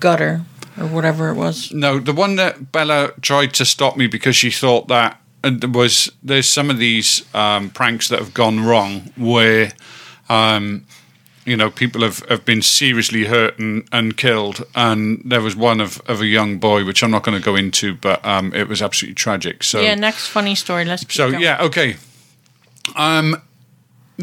gutter 0.00 0.42
or 0.76 0.86
whatever 0.86 1.28
it 1.28 1.34
was. 1.34 1.72
No, 1.72 2.00
the 2.00 2.12
one 2.12 2.34
that 2.36 2.72
Bella 2.72 3.12
tried 3.20 3.54
to 3.54 3.64
stop 3.64 3.96
me 3.96 4.08
because 4.08 4.34
she 4.34 4.50
thought 4.50 4.88
that 4.88 5.20
was 5.44 6.10
there's 6.22 6.48
some 6.48 6.70
of 6.70 6.78
these 6.78 7.22
um, 7.34 7.70
pranks 7.70 8.08
that 8.08 8.18
have 8.18 8.34
gone 8.34 8.64
wrong 8.64 9.12
where 9.16 9.72
um, 10.28 10.86
you 11.44 11.56
know 11.56 11.70
people 11.70 12.02
have, 12.02 12.20
have 12.28 12.44
been 12.44 12.62
seriously 12.62 13.24
hurt 13.24 13.58
and, 13.58 13.88
and 13.92 14.16
killed 14.16 14.64
and 14.74 15.20
there 15.24 15.40
was 15.40 15.56
one 15.56 15.80
of, 15.80 16.00
of 16.06 16.20
a 16.20 16.26
young 16.26 16.58
boy 16.58 16.84
which 16.84 17.02
I'm 17.02 17.10
not 17.10 17.24
going 17.24 17.38
to 17.38 17.44
go 17.44 17.56
into 17.56 17.94
but 17.94 18.24
um, 18.24 18.54
it 18.54 18.68
was 18.68 18.80
absolutely 18.80 19.14
tragic 19.14 19.62
so 19.62 19.80
Yeah. 19.80 19.94
Next 19.94 20.28
funny 20.28 20.54
story. 20.54 20.84
Let's. 20.84 21.12
So 21.12 21.30
going. 21.30 21.42
yeah, 21.42 21.62
okay. 21.62 21.96
Um, 22.96 23.40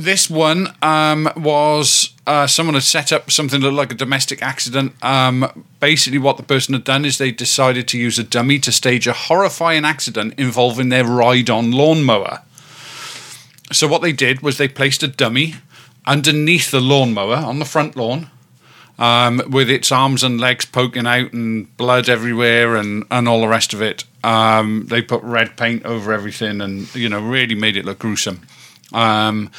this 0.04 0.30
one 0.30 0.74
um, 0.82 1.30
was 1.36 2.14
uh, 2.28 2.48
someone 2.48 2.76
had 2.76 2.84
set 2.84 3.12
up 3.12 3.32
something 3.32 3.62
that 3.62 3.68
looked 3.68 3.78
like 3.78 3.92
a 3.92 3.96
domestic 3.96 4.42
accident. 4.42 4.94
Um, 5.04 5.66
basically, 5.80 6.20
what 6.20 6.38
the 6.38 6.44
person 6.44 6.74
had 6.74 6.84
done 6.84 7.06
is 7.06 7.18
they 7.18 7.32
decided 7.32 7.88
to 7.90 7.98
use 7.98 8.20
a 8.20 8.24
dummy 8.24 8.60
to 8.60 8.72
stage 8.72 9.08
a 9.08 9.14
horrifying 9.14 9.86
accident 9.86 10.36
involving 10.38 10.90
their 10.90 11.06
ride-on 11.06 11.72
lawnmower. 11.72 12.44
So 13.72 13.88
what 13.88 14.02
they 14.02 14.12
did 14.12 14.42
was 14.42 14.58
they 14.58 14.68
placed 14.68 15.04
a 15.04 15.08
dummy 15.08 15.56
underneath 16.06 16.72
the 16.72 16.82
lawnmower 16.82 17.36
on 17.36 17.60
the 17.60 17.66
front 17.66 17.96
lawn. 17.96 18.30
Um, 18.98 19.42
with 19.50 19.70
its 19.70 19.94
arms 19.94 20.26
and 20.26 20.42
legs 20.42 20.66
poking 20.66 21.08
out 21.08 21.32
and 21.32 21.78
blood 21.78 22.10
everywhere 22.10 22.76
and, 22.76 23.06
and 23.10 23.30
all 23.30 23.40
the 23.40 23.48
rest 23.48 23.72
of 23.74 23.82
it. 23.82 24.04
Um, 24.26 24.88
they 24.90 25.02
put 25.02 25.24
red 25.24 25.56
paint 25.56 25.86
over 25.86 26.12
everything 26.12 26.60
and 26.60 26.94
you 26.94 27.08
know 27.08 27.22
really 27.22 27.56
made 27.56 27.78
it 27.78 27.86
look 27.86 28.00
gruesome. 28.00 28.42
Um, 28.92 29.52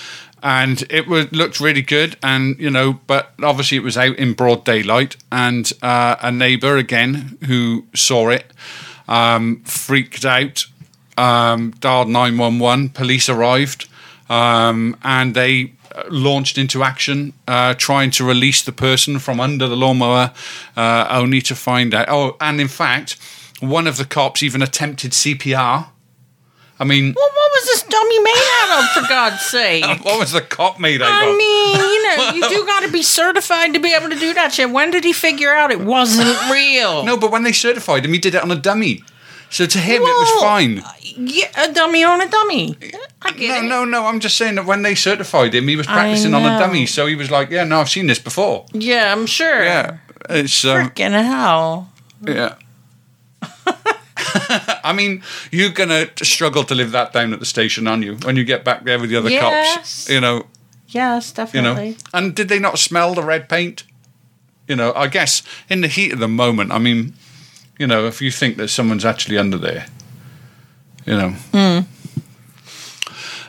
and 0.42 0.84
it 0.90 1.06
was, 1.06 1.30
looked 1.32 1.60
really 1.60 1.82
good, 1.82 2.16
and 2.22 2.58
you 2.58 2.70
know, 2.70 3.00
but 3.06 3.32
obviously 3.42 3.76
it 3.76 3.82
was 3.82 3.96
out 3.96 4.16
in 4.16 4.34
broad 4.34 4.64
daylight, 4.64 5.16
and 5.30 5.72
uh, 5.82 6.16
a 6.20 6.32
neighbour 6.32 6.76
again 6.76 7.38
who 7.46 7.86
saw 7.94 8.28
it 8.28 8.52
um, 9.08 9.62
freaked 9.64 10.24
out, 10.24 10.66
um, 11.18 11.72
dialed 11.80 12.08
nine 12.08 12.38
one 12.38 12.58
one. 12.58 12.88
Police 12.88 13.28
arrived, 13.28 13.88
um, 14.30 14.96
and 15.02 15.34
they 15.34 15.72
uh, 15.94 16.04
launched 16.08 16.56
into 16.56 16.82
action, 16.82 17.32
uh, 17.48 17.74
trying 17.74 18.10
to 18.12 18.24
release 18.24 18.62
the 18.62 18.72
person 18.72 19.18
from 19.18 19.40
under 19.40 19.66
the 19.66 19.76
lawnmower, 19.76 20.32
uh, 20.76 21.06
only 21.10 21.40
to 21.42 21.54
find 21.54 21.92
out. 21.92 22.08
Oh, 22.08 22.36
and 22.40 22.60
in 22.60 22.68
fact, 22.68 23.16
one 23.60 23.86
of 23.86 23.96
the 23.96 24.04
cops 24.04 24.42
even 24.42 24.62
attempted 24.62 25.12
CPR. 25.12 25.88
I 26.80 26.84
mean, 26.84 27.12
Well, 27.14 27.28
what 27.28 27.50
was 27.52 27.64
this 27.66 27.82
dummy 27.82 28.18
made 28.20 28.48
out 28.62 28.78
of? 28.80 28.84
For 29.02 29.08
God's 29.08 29.42
sake. 29.50 29.84
what 30.02 30.18
was 30.18 30.32
the 30.32 30.40
cop 30.40 30.80
made 30.80 31.02
out 31.02 31.12
I 31.12 31.26
of? 31.26 31.34
I 31.34 31.36
mean, 31.36 31.76
you 31.76 32.08
know, 32.08 32.30
you 32.48 32.48
do 32.56 32.64
got 32.66 32.80
to 32.80 32.90
be 32.90 33.02
certified 33.02 33.74
to 33.74 33.80
be 33.80 33.92
able 33.94 34.08
to 34.08 34.18
do 34.18 34.32
that 34.34 34.54
shit. 34.54 34.70
When 34.70 34.90
did 34.90 35.04
he 35.04 35.12
figure 35.12 35.50
out 35.54 35.70
it 35.70 35.80
wasn't 35.80 36.36
real? 36.50 37.04
No, 37.04 37.16
but 37.18 37.30
when 37.30 37.42
they 37.42 37.52
certified 37.52 38.04
him, 38.06 38.12
he 38.14 38.18
did 38.18 38.34
it 38.34 38.42
on 38.42 38.50
a 38.50 38.56
dummy. 38.56 39.04
So 39.50 39.66
to 39.66 39.78
him, 39.78 40.00
it 40.00 40.04
was 40.04 40.40
fine. 40.42 40.82
Yeah, 41.16 41.48
a 41.58 41.72
dummy 41.72 42.02
on 42.04 42.20
a 42.22 42.28
dummy. 42.30 42.76
I 43.20 43.32
get 43.32 43.62
No, 43.64 43.66
it. 43.66 43.68
no, 43.68 43.84
no. 43.84 44.06
I'm 44.06 44.20
just 44.20 44.36
saying 44.38 44.54
that 44.54 44.64
when 44.64 44.82
they 44.82 44.94
certified 44.94 45.54
him, 45.54 45.66
he 45.68 45.76
was 45.76 45.86
practicing 45.86 46.32
on 46.34 46.42
a 46.44 46.58
dummy. 46.58 46.86
So 46.86 47.06
he 47.06 47.16
was 47.16 47.30
like, 47.32 47.50
"Yeah, 47.50 47.64
no, 47.64 47.80
I've 47.80 47.90
seen 47.90 48.06
this 48.06 48.20
before." 48.20 48.64
Yeah, 48.72 49.12
I'm 49.12 49.26
sure. 49.26 49.62
Yeah, 49.64 49.98
it's 50.30 50.64
um, 50.64 50.88
Freaking 50.88 51.10
hell. 51.12 51.90
yeah. 52.26 52.54
I 54.84 54.92
mean, 54.94 55.22
you're 55.50 55.70
gonna 55.70 56.06
struggle 56.22 56.64
to 56.64 56.74
live 56.74 56.92
that 56.92 57.12
down 57.12 57.32
at 57.32 57.40
the 57.40 57.46
station, 57.46 57.86
aren't 57.86 58.04
you? 58.04 58.16
When 58.16 58.36
you 58.36 58.44
get 58.44 58.64
back 58.64 58.84
there 58.84 58.98
with 58.98 59.10
the 59.10 59.16
other 59.16 59.30
Yes. 59.30 59.74
cops, 59.76 60.08
you 60.10 60.20
know, 60.20 60.46
Yes, 60.88 61.32
definitely. 61.32 61.86
you 61.88 61.92
know. 61.92 61.98
And 62.12 62.34
did 62.34 62.48
they 62.48 62.58
not 62.58 62.78
smell 62.78 63.14
the 63.14 63.22
red 63.22 63.48
paint? 63.48 63.84
You 64.66 64.76
know, 64.76 64.92
I 64.94 65.06
guess 65.08 65.42
in 65.68 65.80
the 65.80 65.88
heat 65.88 66.12
of 66.12 66.18
the 66.18 66.28
moment. 66.28 66.72
I 66.72 66.78
mean, 66.78 67.14
you 67.78 67.86
know, 67.86 68.06
if 68.06 68.20
you 68.20 68.30
think 68.30 68.56
that 68.56 68.68
someone's 68.68 69.04
actually 69.04 69.38
under 69.38 69.58
there, 69.58 69.86
you 71.06 71.16
know. 71.16 71.84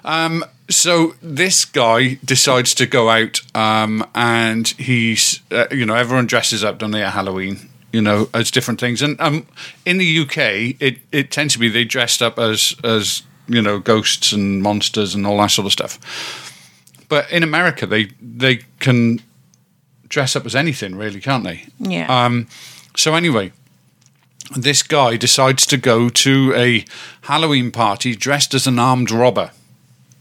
Um, 0.03 0.43
so 0.69 1.13
this 1.21 1.65
guy 1.65 2.17
decides 2.25 2.73
to 2.75 2.85
go 2.87 3.09
out, 3.09 3.41
um, 3.55 4.05
and 4.15 4.67
he's, 4.67 5.41
uh, 5.51 5.65
you 5.71 5.85
know, 5.85 5.95
everyone 5.95 6.25
dresses 6.27 6.63
up, 6.63 6.79
don't 6.79 6.91
they, 6.91 7.03
at 7.03 7.13
Halloween? 7.13 7.69
You 7.91 8.01
know, 8.01 8.29
as 8.33 8.51
different 8.51 8.79
things, 8.79 9.01
and 9.01 9.19
um, 9.19 9.45
in 9.85 9.97
the 9.97 10.19
UK, 10.19 10.77
it, 10.79 10.99
it 11.11 11.29
tends 11.29 11.53
to 11.53 11.59
be 11.59 11.67
they 11.67 11.83
dressed 11.83 12.21
up 12.21 12.39
as 12.39 12.73
as 12.83 13.23
you 13.47 13.61
know 13.61 13.79
ghosts 13.79 14.31
and 14.31 14.63
monsters 14.63 15.13
and 15.13 15.27
all 15.27 15.37
that 15.39 15.51
sort 15.51 15.65
of 15.65 15.71
stuff. 15.71 15.99
But 17.09 17.29
in 17.29 17.43
America, 17.43 17.85
they 17.85 18.11
they 18.21 18.61
can 18.79 19.19
dress 20.07 20.35
up 20.35 20.45
as 20.45 20.55
anything, 20.55 20.95
really, 20.95 21.19
can't 21.19 21.43
they? 21.43 21.65
Yeah. 21.79 22.05
Um, 22.07 22.47
so 22.95 23.15
anyway, 23.15 23.51
this 24.55 24.83
guy 24.83 25.17
decides 25.17 25.65
to 25.67 25.77
go 25.77 26.09
to 26.09 26.53
a 26.55 26.85
Halloween 27.21 27.71
party 27.71 28.15
dressed 28.15 28.53
as 28.53 28.67
an 28.67 28.77
armed 28.79 29.11
robber. 29.11 29.51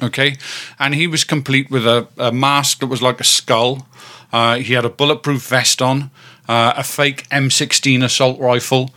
Okay, 0.03 0.37
and 0.79 0.95
he 0.95 1.07
was 1.07 1.25
complete 1.25 1.71
with 1.71 1.87
a, 1.87 2.09
a 2.17 2.33
mask 2.33 2.79
that 2.81 2.87
was 2.87 3.03
like 3.03 3.21
a 3.21 3.25
skull. 3.25 3.87
Uh, 4.33 4.57
he 4.57 4.73
had 4.73 4.85
a 4.87 4.89
bulletproof 4.89 5.47
vest 5.47 5.83
on, 5.83 6.11
uh, 6.50 6.75
a 6.76 6.83
fake 6.83 7.28
M16 7.28 8.02
assault 8.02 8.40
rifle, 8.40 8.90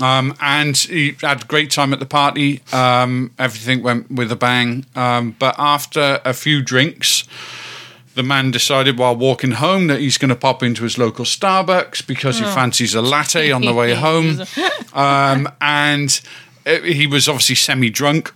um, 0.00 0.34
and 0.40 0.74
he 0.74 1.14
had 1.20 1.42
a 1.42 1.46
great 1.46 1.70
time 1.70 1.92
at 1.92 2.00
the 2.00 2.06
party. 2.06 2.62
Um, 2.72 3.30
everything 3.38 3.82
went 3.82 4.10
with 4.10 4.32
a 4.32 4.36
bang. 4.36 4.86
Um, 4.96 5.36
but 5.38 5.54
after 5.58 6.22
a 6.24 6.32
few 6.32 6.62
drinks, 6.62 7.24
the 8.14 8.22
man 8.22 8.50
decided 8.50 8.96
while 8.96 9.14
walking 9.14 9.50
home 9.50 9.88
that 9.88 10.00
he's 10.00 10.16
going 10.16 10.30
to 10.30 10.36
pop 10.36 10.62
into 10.62 10.82
his 10.84 10.96
local 10.96 11.26
Starbucks 11.26 12.06
because 12.06 12.38
he 12.38 12.44
fancies 12.44 12.94
a 12.94 13.02
latte 13.02 13.50
on 13.50 13.60
the 13.62 13.74
way 13.74 13.94
home. 14.06 14.40
Um, 14.94 15.46
and 15.60 16.18
uh, 16.64 16.80
he 16.80 17.06
was 17.06 17.28
obviously 17.28 17.56
semi 17.56 17.90
drunk, 17.90 18.32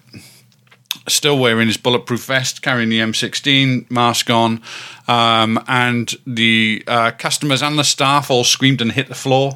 still 1.08 1.38
wearing 1.38 1.66
his 1.66 1.76
bulletproof 1.76 2.24
vest, 2.24 2.62
carrying 2.62 2.88
the 2.88 3.00
M16, 3.00 3.90
mask 3.90 4.30
on. 4.30 4.62
Um, 5.08 5.62
and 5.66 6.14
the 6.26 6.84
uh, 6.86 7.10
customers 7.12 7.62
and 7.62 7.78
the 7.78 7.84
staff 7.84 8.30
all 8.30 8.44
screamed 8.44 8.80
and 8.80 8.92
hit 8.92 9.08
the 9.08 9.14
floor. 9.14 9.54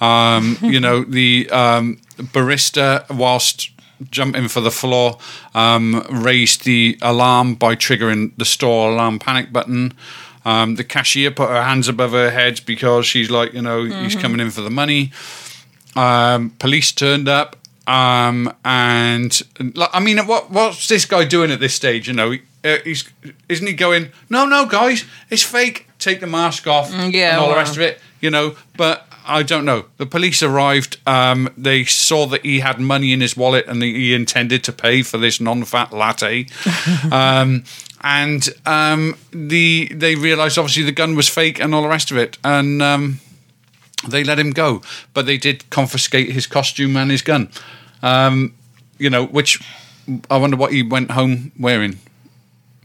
Um, 0.00 0.56
you 0.62 0.80
know, 0.80 1.04
the 1.04 1.48
um, 1.50 2.00
barista, 2.16 3.08
whilst 3.10 3.70
jumping 4.10 4.48
for 4.48 4.60
the 4.60 4.70
floor, 4.70 5.18
um, 5.54 6.06
raised 6.10 6.64
the 6.64 6.98
alarm 7.02 7.54
by 7.54 7.74
triggering 7.76 8.32
the 8.36 8.44
store 8.44 8.92
alarm 8.92 9.18
panic 9.18 9.52
button. 9.52 9.92
Um, 10.44 10.76
the 10.76 10.84
cashier 10.84 11.30
put 11.30 11.50
her 11.50 11.62
hands 11.62 11.86
above 11.86 12.12
her 12.12 12.30
head 12.30 12.62
because 12.64 13.04
she's 13.06 13.30
like, 13.30 13.52
you 13.52 13.60
know, 13.60 13.84
he's 13.84 14.16
coming 14.16 14.40
in 14.40 14.50
for 14.50 14.62
the 14.62 14.70
money. 14.70 15.12
Um, 15.94 16.50
police 16.58 16.92
turned 16.92 17.28
up. 17.28 17.56
Um, 17.90 18.54
and 18.64 19.42
I 19.92 19.98
mean, 19.98 20.18
what 20.26 20.50
what's 20.50 20.86
this 20.86 21.04
guy 21.04 21.24
doing 21.24 21.50
at 21.50 21.58
this 21.58 21.74
stage? 21.74 22.06
You 22.06 22.14
know, 22.14 22.30
he, 22.30 22.42
uh, 22.64 22.76
he's 22.84 23.10
isn't 23.48 23.66
he 23.66 23.72
going? 23.72 24.12
No, 24.28 24.46
no, 24.46 24.64
guys, 24.66 25.04
it's 25.28 25.42
fake. 25.42 25.88
Take 25.98 26.20
the 26.20 26.28
mask 26.28 26.68
off. 26.68 26.92
yeah, 26.92 27.32
and 27.32 27.40
all 27.40 27.48
the 27.48 27.56
rest 27.56 27.74
of 27.74 27.82
it. 27.82 27.98
You 28.20 28.30
know, 28.30 28.54
but 28.76 29.08
I 29.26 29.42
don't 29.42 29.64
know. 29.64 29.86
The 29.96 30.06
police 30.06 30.40
arrived. 30.40 30.98
Um, 31.04 31.52
they 31.56 31.84
saw 31.84 32.26
that 32.26 32.44
he 32.44 32.60
had 32.60 32.78
money 32.78 33.12
in 33.12 33.20
his 33.20 33.36
wallet 33.36 33.66
and 33.66 33.82
he 33.82 34.14
intended 34.14 34.62
to 34.64 34.72
pay 34.72 35.02
for 35.02 35.18
this 35.18 35.40
non-fat 35.40 35.92
latte. 35.92 36.46
um, 37.12 37.64
and 38.02 38.48
um, 38.66 39.16
the 39.32 39.88
they 39.92 40.14
realised 40.14 40.58
obviously 40.58 40.84
the 40.84 40.92
gun 40.92 41.16
was 41.16 41.28
fake 41.28 41.60
and 41.60 41.74
all 41.74 41.82
the 41.82 41.88
rest 41.88 42.12
of 42.12 42.16
it. 42.18 42.38
And 42.44 42.80
um, 42.80 43.20
they 44.08 44.22
let 44.22 44.38
him 44.38 44.52
go, 44.52 44.80
but 45.12 45.26
they 45.26 45.38
did 45.38 45.68
confiscate 45.70 46.30
his 46.30 46.46
costume 46.46 46.96
and 46.96 47.10
his 47.10 47.22
gun. 47.22 47.50
Um, 48.02 48.54
you 48.98 49.10
know, 49.10 49.24
which 49.26 49.60
I 50.30 50.36
wonder 50.36 50.56
what 50.56 50.72
he 50.72 50.82
went 50.82 51.10
home 51.12 51.52
wearing. 51.58 51.98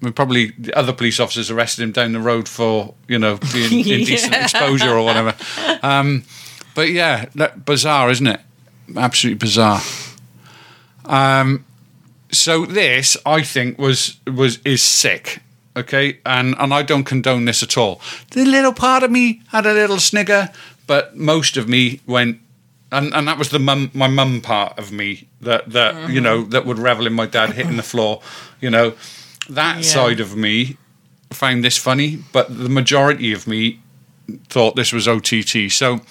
I 0.01 0.05
mean, 0.05 0.13
probably 0.13 0.51
the 0.57 0.77
other 0.77 0.93
police 0.93 1.19
officers 1.19 1.49
arrested 1.49 1.83
him 1.83 1.91
down 1.91 2.11
the 2.13 2.19
road 2.19 2.47
for 2.49 2.93
you 3.07 3.17
know 3.19 3.37
being 3.53 3.85
indecent 3.99 4.33
Yeah. 4.33 4.43
exposure 4.43 4.91
or 4.91 5.03
whatever. 5.03 5.33
Um, 5.81 6.23
but 6.75 6.89
yeah, 6.89 7.25
that, 7.35 7.65
bizarre, 7.65 8.09
isn't 8.11 8.27
it? 8.27 8.41
Absolutely 8.95 9.37
bizarre. 9.39 9.81
Um, 11.05 11.65
so 12.31 12.65
this, 12.65 13.15
I 13.25 13.41
think, 13.43 13.77
was 13.77 14.19
was 14.27 14.59
is 14.65 14.81
sick. 14.83 15.39
Okay, 15.77 16.19
and 16.25 16.55
and 16.59 16.73
I 16.73 16.83
don't 16.83 17.03
condone 17.03 17.45
this 17.45 17.61
at 17.63 17.77
all. 17.77 17.99
The 18.31 18.45
little 18.45 18.73
part 18.73 19.03
of 19.03 19.11
me 19.11 19.41
had 19.51 19.65
a 19.65 19.73
little 19.73 19.99
snigger, 19.99 20.49
but 20.87 21.15
most 21.17 21.57
of 21.57 21.67
me 21.67 21.99
went, 22.05 22.39
and 22.97 23.13
and 23.13 23.27
that 23.27 23.37
was 23.37 23.49
the 23.49 23.59
mum, 23.59 23.91
my 23.93 24.07
mum 24.07 24.41
part 24.41 24.77
of 24.79 24.91
me 24.91 25.27
that 25.41 25.69
that 25.71 26.09
you 26.09 26.21
know 26.21 26.43
that 26.53 26.65
would 26.65 26.79
revel 26.79 27.05
in 27.07 27.13
my 27.13 27.25
dad 27.25 27.49
hitting 27.53 27.77
the 27.77 27.83
floor. 27.93 28.21
You 28.61 28.69
know, 28.75 28.93
that 29.49 29.75
Yeah. 29.77 29.81
side 29.95 30.19
of 30.19 30.35
me 30.35 30.77
found 31.31 31.63
this 31.63 31.77
funny, 31.77 32.19
but 32.31 32.45
the 32.63 32.69
majority 32.69 33.33
of 33.33 33.47
me 33.47 33.79
thought 34.49 34.75
this 34.75 34.91
was 34.93 35.07
OTT. 35.07 35.69
So 35.71 36.01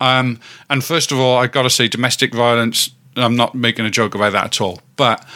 Um, 0.00 0.38
and 0.70 0.84
first 0.84 1.10
of 1.12 1.18
all, 1.18 1.38
I've 1.42 1.50
got 1.50 1.62
to 1.62 1.70
say, 1.70 1.88
domestic 1.88 2.32
violence. 2.32 2.90
I'm 3.16 3.34
not 3.34 3.54
making 3.54 3.84
a 3.84 3.90
joke 3.90 4.14
about 4.14 4.32
that 4.32 4.44
at 4.44 4.60
all. 4.60 4.80
But 4.94 5.26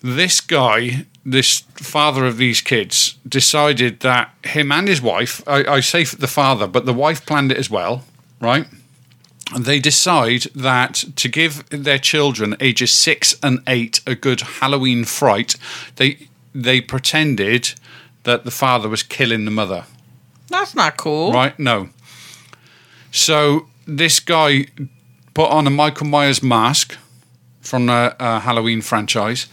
this 0.00 0.40
guy, 0.40 1.06
this 1.24 1.64
father 1.76 2.24
of 2.26 2.36
these 2.36 2.60
kids, 2.60 3.16
decided 3.28 3.98
that 4.00 4.30
him 4.44 4.70
and 4.72 4.86
his 4.88 5.00
wife, 5.02 5.42
I, 5.46 5.64
I 5.76 5.80
say 5.80 6.04
the 6.04 6.28
father, 6.28 6.66
but 6.68 6.86
the 6.86 6.92
wife 6.94 7.26
planned 7.26 7.50
it 7.52 7.58
as 7.58 7.68
well, 7.70 8.04
right? 8.40 8.66
They 9.58 9.80
decide 9.80 10.42
that 10.54 11.04
to 11.16 11.28
give 11.28 11.68
their 11.70 11.98
children 11.98 12.56
ages 12.60 12.92
six 12.92 13.36
and 13.42 13.60
eight 13.66 14.00
a 14.06 14.14
good 14.14 14.40
Halloween 14.40 15.04
fright, 15.04 15.56
they 15.96 16.28
they 16.54 16.80
pretended 16.80 17.74
that 18.24 18.44
the 18.44 18.50
father 18.50 18.88
was 18.88 19.02
killing 19.02 19.44
the 19.44 19.50
mother. 19.50 19.84
That's 20.48 20.74
not 20.74 20.96
cool. 20.96 21.32
Right? 21.32 21.58
No. 21.58 21.88
So 23.10 23.68
this 23.86 24.20
guy 24.20 24.66
put 25.34 25.50
on 25.50 25.66
a 25.66 25.70
Michael 25.70 26.06
Myers 26.06 26.42
mask 26.42 26.96
from 27.60 27.86
the 27.86 28.16
uh, 28.18 28.40
Halloween 28.40 28.82
franchise, 28.82 29.46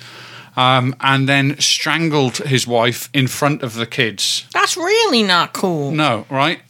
um, 0.55 0.95
and 0.99 1.27
then 1.27 1.59
strangled 1.59 2.37
his 2.37 2.67
wife 2.67 3.09
in 3.13 3.27
front 3.27 3.63
of 3.63 3.75
the 3.75 3.85
kids. 3.85 4.45
That's 4.53 4.75
really 4.77 5.23
not 5.23 5.53
cool. 5.53 5.91
No, 5.91 6.25
right? 6.29 6.61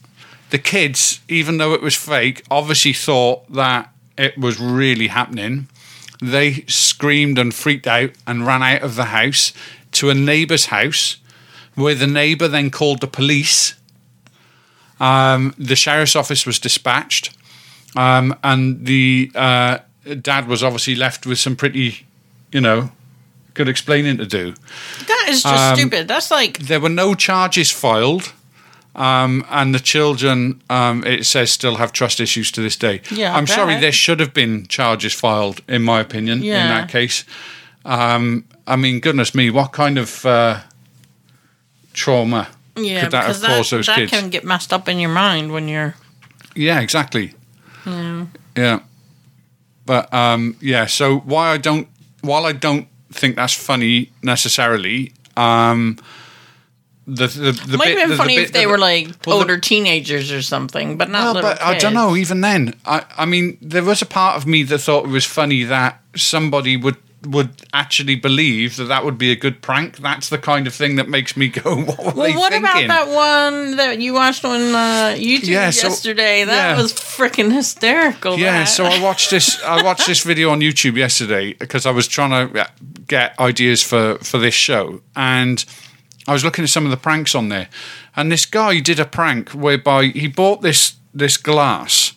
The 0.50 0.58
kids, 0.58 1.20
even 1.28 1.58
though 1.58 1.74
it 1.74 1.82
was 1.82 1.94
fake, 1.94 2.44
obviously 2.50 2.92
thought 2.92 3.50
that 3.52 3.92
it 4.18 4.36
was 4.36 4.58
really 4.60 5.06
happening. 5.08 5.68
They 6.20 6.64
screamed 6.66 7.38
and 7.38 7.54
freaked 7.54 7.86
out 7.86 8.10
and 8.26 8.46
ran 8.46 8.62
out 8.62 8.82
of 8.82 8.94
the 8.96 9.06
house 9.06 9.52
to 9.92 10.10
a 10.10 10.14
neighbour's 10.14 10.66
house, 10.66 11.16
where 11.74 11.94
the 11.94 12.06
neighbour 12.06 12.48
then 12.48 12.70
called 12.70 13.00
the 13.00 13.06
police. 13.06 13.74
Um, 14.98 15.54
the 15.56 15.76
sheriff's 15.76 16.14
office 16.16 16.44
was 16.44 16.58
dispatched, 16.58 17.34
um, 17.96 18.34
and 18.44 18.84
the 18.86 19.30
uh, 19.34 19.78
dad 20.20 20.46
was 20.46 20.62
obviously 20.62 20.94
left 20.94 21.24
with 21.26 21.38
some 21.38 21.56
pretty, 21.56 22.06
you 22.52 22.60
know, 22.60 22.92
good 23.54 23.68
explaining 23.68 24.18
to 24.18 24.26
do. 24.26 24.54
That 25.06 25.26
is 25.30 25.42
just 25.42 25.54
Um, 25.54 25.76
stupid. 25.76 26.06
That's 26.08 26.30
like 26.30 26.58
There 26.58 26.80
were 26.80 26.90
no 26.90 27.14
charges 27.14 27.70
filed. 27.70 28.32
Um, 29.00 29.46
and 29.48 29.74
the 29.74 29.80
children, 29.80 30.60
um, 30.68 31.04
it 31.06 31.24
says, 31.24 31.50
still 31.50 31.76
have 31.76 31.90
trust 31.90 32.20
issues 32.20 32.52
to 32.52 32.60
this 32.60 32.76
day. 32.76 33.00
Yeah, 33.10 33.34
I 33.34 33.38
I'm 33.38 33.46
sorry, 33.46 33.80
there 33.80 33.92
should 33.92 34.20
have 34.20 34.34
been 34.34 34.66
charges 34.66 35.14
filed, 35.14 35.62
in 35.66 35.82
my 35.82 36.00
opinion, 36.00 36.42
in 36.42 36.68
that 36.68 36.90
case. 36.90 37.24
Um, 37.86 38.44
I 38.66 38.76
mean, 38.76 39.00
goodness 39.00 39.34
me, 39.34 39.48
what 39.48 39.72
kind 39.72 39.96
of 39.96 40.26
uh, 40.26 40.60
trauma 41.94 42.48
yeah, 42.76 43.00
could 43.00 43.12
that 43.12 43.24
have 43.24 43.28
because 43.28 43.40
that, 43.40 43.56
caused 43.56 43.72
those 43.72 43.86
kids? 43.86 43.96
that 43.96 43.96
kids? 43.96 44.10
can 44.10 44.28
get 44.28 44.44
messed 44.44 44.70
up 44.70 44.86
in 44.86 44.98
your 44.98 45.10
mind 45.10 45.50
when 45.50 45.66
you're 45.66 45.94
Yeah, 46.54 46.80
exactly. 46.80 47.32
Yeah. 48.56 48.80
But 49.86 50.12
um, 50.12 50.56
yeah, 50.60 50.86
so 50.86 51.20
why 51.20 51.48
I 51.48 51.56
don't 51.56 51.88
while 52.20 52.44
I 52.44 52.52
don't 52.52 52.86
think 53.12 53.36
that's 53.36 53.54
funny 53.54 54.10
necessarily, 54.22 55.12
um, 55.36 55.96
the 57.06 57.26
the, 57.26 57.52
the 57.52 57.76
might 57.78 57.86
bit, 57.86 57.98
have 57.98 58.08
been 58.08 58.08
the- 58.10 58.14
the 58.14 58.16
funny 58.16 58.36
bit 58.36 58.44
if 58.46 58.52
they 58.52 58.66
were 58.66 58.78
like 58.78 59.06
well, 59.26 59.36
the- 59.38 59.42
older 59.42 59.58
teenagers 59.58 60.30
or 60.32 60.42
something, 60.42 60.96
but 60.96 61.10
not 61.10 61.22
Well, 61.22 61.34
little 61.34 61.50
but 61.50 61.62
I 61.62 61.78
don't 61.78 61.94
know. 61.94 62.14
Even 62.16 62.40
then, 62.40 62.74
I, 62.84 63.04
I 63.16 63.24
mean, 63.26 63.58
there 63.60 63.82
was 63.84 64.02
a 64.02 64.06
part 64.06 64.36
of 64.36 64.46
me 64.46 64.62
that 64.64 64.78
thought 64.78 65.04
it 65.06 65.10
was 65.10 65.24
funny 65.24 65.64
that 65.64 66.00
somebody 66.16 66.76
would 66.76 66.96
would 67.26 67.50
actually 67.74 68.14
believe 68.14 68.76
that 68.76 68.84
that 68.84 69.04
would 69.04 69.18
be 69.18 69.30
a 69.30 69.36
good 69.36 69.60
prank. 69.60 69.98
That's 69.98 70.30
the 70.30 70.38
kind 70.38 70.66
of 70.66 70.72
thing 70.74 70.96
that 70.96 71.06
makes 71.06 71.36
me 71.36 71.48
go, 71.62 71.76
"What 71.76 71.98
were 71.98 72.04
Well, 72.12 72.14
they 72.14 72.32
what 72.32 72.52
thinking?" 72.52 72.84
about 72.86 73.06
that 73.06 73.08
one 73.14 73.76
that 73.76 74.00
you 74.00 74.14
watched 74.14 74.44
on 74.44 74.60
uh, 74.74 75.14
YouTube 75.18 75.48
Yeah, 75.48 75.68
so- 75.70 75.88
yesterday? 75.88 76.44
That 76.44 76.76
yeah. 76.76 76.82
was 76.82 76.94
freaking 76.94 77.52
hysterical. 77.52 78.38
Yeah, 78.38 78.60
that. 78.60 78.64
so 78.68 78.84
I 78.86 79.02
watched 79.02 79.30
this. 79.30 79.62
I 79.62 79.82
watched 79.82 80.06
this 80.06 80.22
video 80.22 80.48
on 80.50 80.60
YouTube 80.60 80.96
yesterday 80.96 81.52
because 81.54 81.84
I 81.84 81.90
was 81.90 82.08
trying 82.08 82.30
to 82.54 82.70
get 83.06 83.38
ideas 83.38 83.82
for 83.82 84.16
for 84.22 84.38
this 84.38 84.54
show, 84.54 85.02
and 85.14 85.62
I 86.30 86.32
was 86.32 86.44
looking 86.44 86.62
at 86.62 86.70
some 86.70 86.84
of 86.84 86.92
the 86.92 86.96
pranks 86.96 87.34
on 87.34 87.48
there, 87.48 87.68
and 88.14 88.30
this 88.30 88.46
guy 88.46 88.78
did 88.78 89.00
a 89.00 89.04
prank 89.04 89.50
whereby 89.50 90.06
he 90.06 90.28
bought 90.28 90.62
this 90.62 90.94
this 91.12 91.36
glass. 91.36 92.12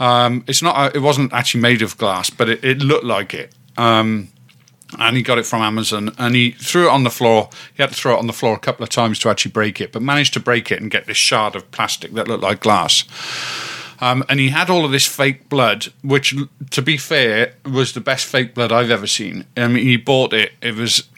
Um, 0.00 0.42
it's 0.48 0.60
not. 0.60 0.96
It 0.96 0.98
wasn't 0.98 1.32
actually 1.32 1.60
made 1.60 1.80
of 1.80 1.96
glass, 1.96 2.30
but 2.30 2.48
it, 2.48 2.64
it 2.64 2.78
looked 2.78 3.04
like 3.04 3.32
it. 3.32 3.54
Um, 3.76 4.26
and 4.98 5.16
he 5.16 5.22
got 5.22 5.38
it 5.38 5.46
from 5.46 5.62
Amazon, 5.62 6.12
and 6.18 6.34
he 6.34 6.50
threw 6.50 6.88
it 6.88 6.90
on 6.90 7.04
the 7.04 7.10
floor. 7.10 7.48
He 7.76 7.82
had 7.84 7.90
to 7.90 7.94
throw 7.96 8.16
it 8.16 8.18
on 8.18 8.26
the 8.26 8.32
floor 8.32 8.54
a 8.54 8.58
couple 8.58 8.82
of 8.82 8.88
times 8.88 9.20
to 9.20 9.28
actually 9.28 9.52
break 9.52 9.80
it, 9.80 9.92
but 9.92 10.02
managed 10.02 10.34
to 10.34 10.40
break 10.40 10.72
it 10.72 10.82
and 10.82 10.90
get 10.90 11.06
this 11.06 11.16
shard 11.16 11.54
of 11.54 11.70
plastic 11.70 12.12
that 12.14 12.26
looked 12.26 12.42
like 12.42 12.58
glass. 12.58 13.04
Um, 14.00 14.24
and 14.28 14.40
he 14.40 14.48
had 14.48 14.68
all 14.68 14.84
of 14.84 14.90
this 14.90 15.06
fake 15.06 15.48
blood, 15.48 15.92
which, 16.02 16.34
to 16.70 16.82
be 16.82 16.96
fair, 16.96 17.54
was 17.64 17.92
the 17.92 18.00
best 18.00 18.26
fake 18.26 18.52
blood 18.52 18.72
I've 18.72 18.90
ever 18.90 19.06
seen. 19.06 19.46
I 19.56 19.68
mean, 19.68 19.84
he 19.84 19.96
bought 19.96 20.32
it; 20.32 20.54
it 20.60 20.74
was 20.74 21.08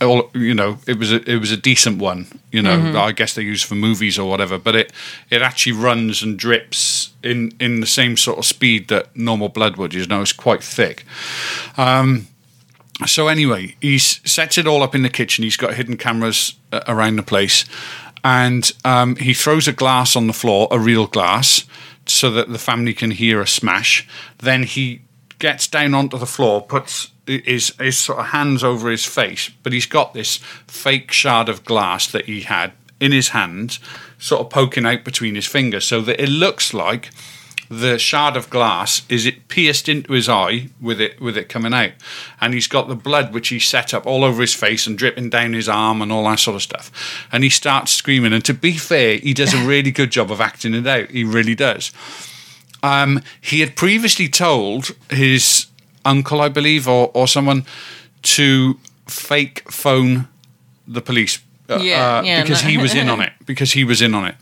all 0.00 0.30
you 0.34 0.54
know. 0.54 0.78
It 0.86 0.98
was 0.98 1.12
a, 1.12 1.30
it 1.30 1.38
was 1.38 1.52
a 1.52 1.56
decent 1.56 1.98
one, 1.98 2.26
you 2.50 2.62
know. 2.62 2.98
I 3.00 3.12
guess 3.12 3.34
they 3.34 3.42
use 3.42 3.62
for 3.62 3.74
movies 3.74 4.18
or 4.18 4.28
whatever. 4.28 4.58
But 4.58 4.76
it 4.76 4.92
it 5.30 5.42
actually 5.42 5.72
runs 5.72 6.22
and 6.22 6.38
drips 6.38 7.10
in 7.22 7.52
in 7.60 7.80
the 7.80 7.86
same 7.86 8.16
sort 8.16 8.38
of 8.38 8.46
speed 8.46 8.88
that 8.88 9.14
normal 9.16 9.48
blood 9.48 9.76
would. 9.76 9.94
You 9.94 10.06
know, 10.06 10.22
it's 10.22 10.32
quite 10.32 10.62
thick. 10.62 11.04
Um, 11.76 12.26
so 13.06 13.28
anyway, 13.28 13.76
he 13.80 13.98
sets 13.98 14.58
it 14.58 14.66
all 14.66 14.82
up 14.82 14.94
in 14.94 15.02
the 15.02 15.10
kitchen. 15.10 15.44
He's 15.44 15.56
got 15.56 15.74
hidden 15.74 15.96
cameras 15.96 16.54
uh, 16.72 16.82
around 16.86 17.16
the 17.16 17.22
place, 17.22 17.64
and 18.22 18.70
um, 18.84 19.16
he 19.16 19.34
throws 19.34 19.66
a 19.68 19.72
glass 19.72 20.16
on 20.16 20.26
the 20.26 20.32
floor, 20.32 20.68
a 20.70 20.78
real 20.78 21.06
glass, 21.06 21.64
so 22.06 22.30
that 22.30 22.50
the 22.50 22.58
family 22.58 22.92
can 22.92 23.10
hear 23.10 23.40
a 23.40 23.46
smash. 23.46 24.06
Then 24.38 24.64
he 24.64 25.02
gets 25.40 25.66
down 25.66 25.94
onto 25.94 26.16
the 26.16 26.26
floor, 26.26 26.62
puts 26.62 27.10
his 27.26 27.74
his 27.80 27.98
sort 27.98 28.20
of 28.20 28.26
hands 28.26 28.62
over 28.62 28.90
his 28.90 29.04
face, 29.04 29.50
but 29.62 29.72
he's 29.72 29.86
got 29.86 30.14
this 30.14 30.36
fake 30.66 31.10
shard 31.10 31.48
of 31.48 31.64
glass 31.64 32.06
that 32.12 32.26
he 32.26 32.42
had 32.42 32.72
in 33.00 33.10
his 33.10 33.30
hand, 33.30 33.78
sort 34.18 34.42
of 34.42 34.50
poking 34.50 34.86
out 34.86 35.02
between 35.02 35.34
his 35.34 35.46
fingers, 35.46 35.86
so 35.86 36.00
that 36.02 36.22
it 36.22 36.28
looks 36.28 36.72
like 36.72 37.10
the 37.70 37.98
shard 37.98 38.36
of 38.36 38.50
glass 38.50 39.02
is 39.08 39.24
it 39.24 39.46
pierced 39.46 39.88
into 39.88 40.12
his 40.12 40.28
eye 40.28 40.68
with 40.80 41.00
it 41.00 41.20
with 41.20 41.36
it 41.36 41.48
coming 41.48 41.72
out. 41.72 41.92
And 42.40 42.52
he's 42.52 42.66
got 42.66 42.88
the 42.88 42.96
blood 42.96 43.32
which 43.32 43.48
he 43.48 43.60
set 43.60 43.94
up 43.94 44.06
all 44.06 44.24
over 44.24 44.40
his 44.40 44.54
face 44.54 44.88
and 44.88 44.98
dripping 44.98 45.30
down 45.30 45.52
his 45.52 45.68
arm 45.68 46.02
and 46.02 46.10
all 46.10 46.24
that 46.24 46.40
sort 46.40 46.56
of 46.56 46.62
stuff. 46.62 47.26
And 47.30 47.44
he 47.44 47.50
starts 47.50 47.92
screaming 47.92 48.32
and 48.32 48.44
to 48.44 48.54
be 48.54 48.72
fair 48.72 49.18
he 49.18 49.32
does 49.32 49.54
a 49.54 49.64
really 49.66 49.92
good 49.92 50.10
job 50.10 50.32
of 50.32 50.40
acting 50.40 50.74
it 50.74 50.86
out. 50.86 51.10
He 51.10 51.22
really 51.22 51.54
does 51.54 51.92
um, 52.82 53.20
he 53.40 53.60
had 53.60 53.76
previously 53.76 54.28
told 54.28 54.90
his 55.10 55.66
uncle 56.04 56.40
i 56.40 56.48
believe 56.48 56.88
or, 56.88 57.10
or 57.14 57.26
someone 57.28 57.64
to 58.22 58.78
fake 59.06 59.70
phone 59.70 60.26
the 60.86 61.00
police 61.00 61.38
uh, 61.68 61.78
Yeah, 61.80 62.18
uh, 62.18 62.22
yeah, 62.22 62.42
because 62.42 62.62
no. 62.64 62.70
he 62.70 62.78
was 62.78 62.94
in 62.94 63.08
on 63.08 63.20
it 63.20 63.32
because 63.46 63.72
he 63.72 63.84
was 63.84 64.02
in 64.02 64.14
on 64.14 64.26
it 64.26 64.34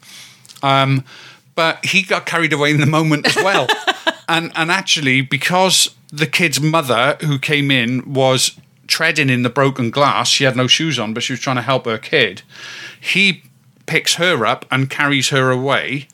um, 0.62 1.04
but 1.54 1.84
he 1.84 2.02
got 2.02 2.24
carried 2.24 2.52
away 2.52 2.70
in 2.70 2.78
the 2.80 2.86
moment 2.86 3.26
as 3.26 3.36
well. 3.36 3.66
and 4.28 4.52
and 4.54 4.70
actually, 4.70 5.20
because 5.22 5.94
the 6.12 6.26
kid's 6.26 6.60
mother, 6.60 7.16
who 7.20 7.38
came 7.38 7.70
in, 7.70 8.12
was 8.14 8.58
treading 8.86 9.28
in 9.28 9.42
the 9.42 9.50
broken 9.50 9.90
glass, 9.90 10.28
she 10.28 10.44
had 10.44 10.56
no 10.56 10.66
shoes 10.66 10.98
on, 10.98 11.12
but 11.14 11.22
she 11.22 11.32
was 11.32 11.40
trying 11.40 11.56
to 11.56 11.62
help 11.62 11.84
her 11.84 11.98
kid. 11.98 12.42
He 13.00 13.42
picks 13.86 14.14
her 14.14 14.46
up 14.46 14.66
and 14.70 14.88
carries 14.88 15.30
her 15.30 15.50
away, 15.50 16.06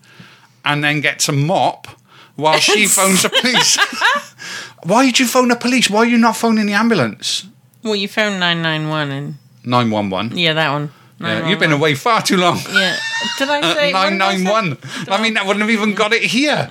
and 0.65 0.83
then 0.83 1.01
gets 1.01 1.29
a 1.29 1.33
mop 1.33 1.89
while 2.37 2.59
she 2.59 2.87
phones 2.87 3.23
the 3.23 3.29
police. 3.31 3.79
Why 4.85 5.07
did 5.07 5.19
you 5.19 5.27
phone 5.27 5.49
the 5.49 5.57
police? 5.57 5.89
Why 5.89 6.01
are 6.01 6.07
you 6.07 6.19
not 6.19 6.37
phoning 6.37 6.67
the 6.67 6.75
ambulance? 6.75 7.47
well, 7.83 7.95
you 7.95 8.09
nine 8.17 8.89
one 8.89 9.11
and 9.11 9.35
Nine 9.65 9.91
one 9.91 10.11
one. 10.11 10.37
yeah, 10.37 10.53
that 10.55 10.71
one. 10.71 10.91
Yeah, 11.21 11.49
you've 11.49 11.59
been 11.61 11.73
away 11.73 11.95
far 11.95 12.21
too 12.21 12.37
long. 12.37 12.59
Yeah, 12.71 12.97
did 13.39 13.49
I 13.49 13.75
say 13.75 13.93
Nine 13.93 14.21
I 14.21 14.37
nine 14.37 14.45
one. 14.45 14.79
I 15.09 15.23
mean, 15.23 15.35
that 15.35 15.47
wouldn't 15.47 15.63
have 15.63 15.71
even 15.71 15.95
got 15.95 16.13
it 16.13 16.23
here. 16.23 16.69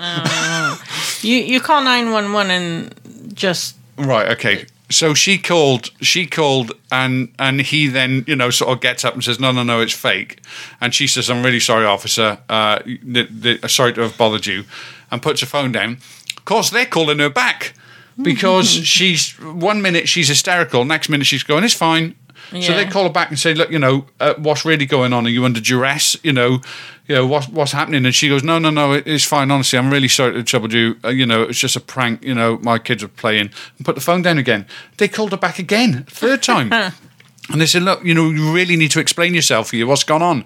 You 1.22 1.38
you 1.38 1.60
call 1.60 1.82
nine 1.84 2.12
one 2.12 2.34
one 2.34 2.52
and 2.52 2.94
just 3.34 3.76
Right. 3.98 4.30
Okay. 4.32 4.66
So 4.90 5.14
she 5.16 5.38
called. 5.40 5.90
She 6.02 6.28
called, 6.28 6.72
and 6.92 7.30
and 7.40 7.62
he 7.62 7.88
then 7.88 8.26
you 8.28 8.36
know 8.36 8.50
sort 8.52 8.72
of 8.72 8.82
gets 8.82 9.04
up 9.06 9.14
and 9.16 9.24
says, 9.24 9.40
"No, 9.40 9.52
no, 9.52 9.64
no, 9.64 9.80
it's 9.82 9.94
fake." 9.94 10.42
And 10.82 10.94
she 10.94 11.08
says, 11.08 11.30
"I'm 11.32 11.42
really 11.44 11.60
sorry, 11.62 11.86
officer. 11.86 12.38
Uh, 12.50 12.80
th- 12.80 13.30
th- 13.42 13.72
sorry 13.72 13.94
to 13.94 14.02
have 14.02 14.18
bothered 14.18 14.46
you," 14.46 14.66
and 15.14 15.22
puts 15.22 15.40
her 15.42 15.48
phone 15.48 15.72
down. 15.72 16.00
Of 16.36 16.44
course, 16.46 16.72
they're 16.72 16.86
calling 16.86 17.20
her 17.20 17.30
back 17.30 17.74
because 18.22 18.70
she's 18.70 19.32
one 19.40 19.82
minute 19.82 20.10
she's 20.10 20.28
hysterical, 20.28 20.84
next 20.86 21.08
minute 21.08 21.26
she's 21.26 21.44
going, 21.44 21.64
"It's 21.64 21.74
fine." 21.74 22.16
So 22.52 22.74
they 22.76 22.86
call 22.86 23.04
her 23.04 23.10
back 23.10 23.30
and 23.30 23.40
say, 23.40 23.54
"Look, 23.54 23.72
you 23.72 23.80
know, 23.80 24.06
uh, 24.20 24.34
what's 24.38 24.66
really 24.66 24.86
going 24.86 25.14
on? 25.14 25.26
Are 25.26 25.30
you 25.30 25.46
under 25.46 25.60
duress? 25.60 26.18
You 26.24 26.34
know, 26.34 26.62
you 27.08 27.16
know 27.16 27.26
what's 27.26 27.48
what's 27.48 27.72
happening?" 27.72 28.06
And 28.06 28.14
she 28.14 28.28
goes, 28.28 28.44
"No, 28.44 28.60
no, 28.60 28.70
no, 28.70 28.94
it, 28.94 29.08
it's 29.08 29.24
fine. 29.24 29.50
Honestly, 29.50 29.80
I'm 29.80 29.90
really 29.90 30.08
sorry 30.08 30.34
to 30.34 30.44
trouble 30.44 30.72
you. 30.74 30.98
Uh, 31.04 31.10
you 31.10 31.26
know, 31.26 31.44
it's 31.44 31.60
just 31.60 31.76
a 31.76 31.80
prank. 31.80 32.24
You 32.24 32.36
know, 32.36 32.60
my 32.62 32.80
kids 32.80 33.04
are 33.04 33.08
playing." 33.08 33.50
And 33.78 33.86
put 33.86 33.96
the 33.96 34.02
phone 34.02 34.22
down 34.22 34.38
again. 34.38 34.66
They 34.98 35.08
called 35.08 35.32
her 35.32 35.38
back 35.38 35.58
again, 35.58 36.06
third 36.10 36.44
time, 36.44 36.72
and 37.52 37.62
they 37.62 37.66
said, 37.66 37.84
"Look, 37.84 38.04
you 38.04 38.14
know, 38.14 38.30
you 38.30 38.52
really 38.52 38.76
need 38.76 38.92
to 38.92 39.00
explain 39.00 39.34
yourself 39.34 39.72
here. 39.72 39.88
What's 39.88 40.04
gone 40.04 40.22
on?" 40.22 40.46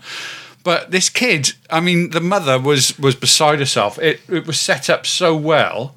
But 0.68 0.92
this 0.92 1.08
kid, 1.08 1.54
I 1.70 1.80
mean, 1.80 2.10
the 2.10 2.20
mother 2.20 2.60
was 2.60 3.00
was 3.00 3.16
beside 3.16 3.60
herself. 3.60 3.98
It 4.00 4.20
it 4.28 4.46
was 4.46 4.60
set 4.60 4.90
up 4.90 5.06
so 5.06 5.34
well 5.34 5.96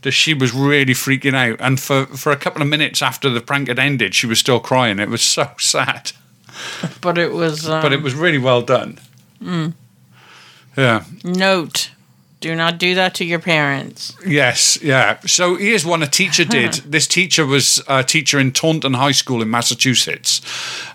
that 0.00 0.12
she 0.12 0.32
was 0.32 0.54
really 0.54 0.94
freaking 0.94 1.34
out. 1.34 1.60
And 1.60 1.78
for 1.78 2.06
for 2.06 2.32
a 2.32 2.36
couple 2.38 2.62
of 2.62 2.68
minutes 2.68 3.02
after 3.02 3.28
the 3.28 3.42
prank 3.42 3.68
had 3.68 3.78
ended, 3.78 4.14
she 4.14 4.26
was 4.26 4.38
still 4.38 4.58
crying. 4.58 5.00
It 5.00 5.10
was 5.10 5.20
so 5.20 5.50
sad, 5.58 6.12
But 7.02 7.18
it 7.18 7.34
was. 7.34 7.68
Um, 7.68 7.82
but 7.82 7.92
it 7.92 8.00
was 8.00 8.14
really 8.14 8.38
well 8.38 8.62
done. 8.62 8.98
Yeah. 10.78 11.04
note: 11.22 11.90
do 12.46 12.54
not 12.54 12.78
do 12.78 12.94
that 12.94 13.14
to 13.14 13.24
your 13.24 13.38
parents. 13.40 14.16
Yes, 14.24 14.80
yeah. 14.80 15.18
So 15.26 15.56
here's 15.56 15.84
one 15.84 16.02
a 16.02 16.06
teacher 16.06 16.44
did. 16.58 16.74
this 16.74 17.06
teacher 17.06 17.44
was 17.44 17.82
a 17.88 18.04
teacher 18.04 18.38
in 18.38 18.52
Taunton 18.52 18.94
High 18.94 19.12
School 19.12 19.42
in 19.42 19.50
Massachusetts. 19.50 20.40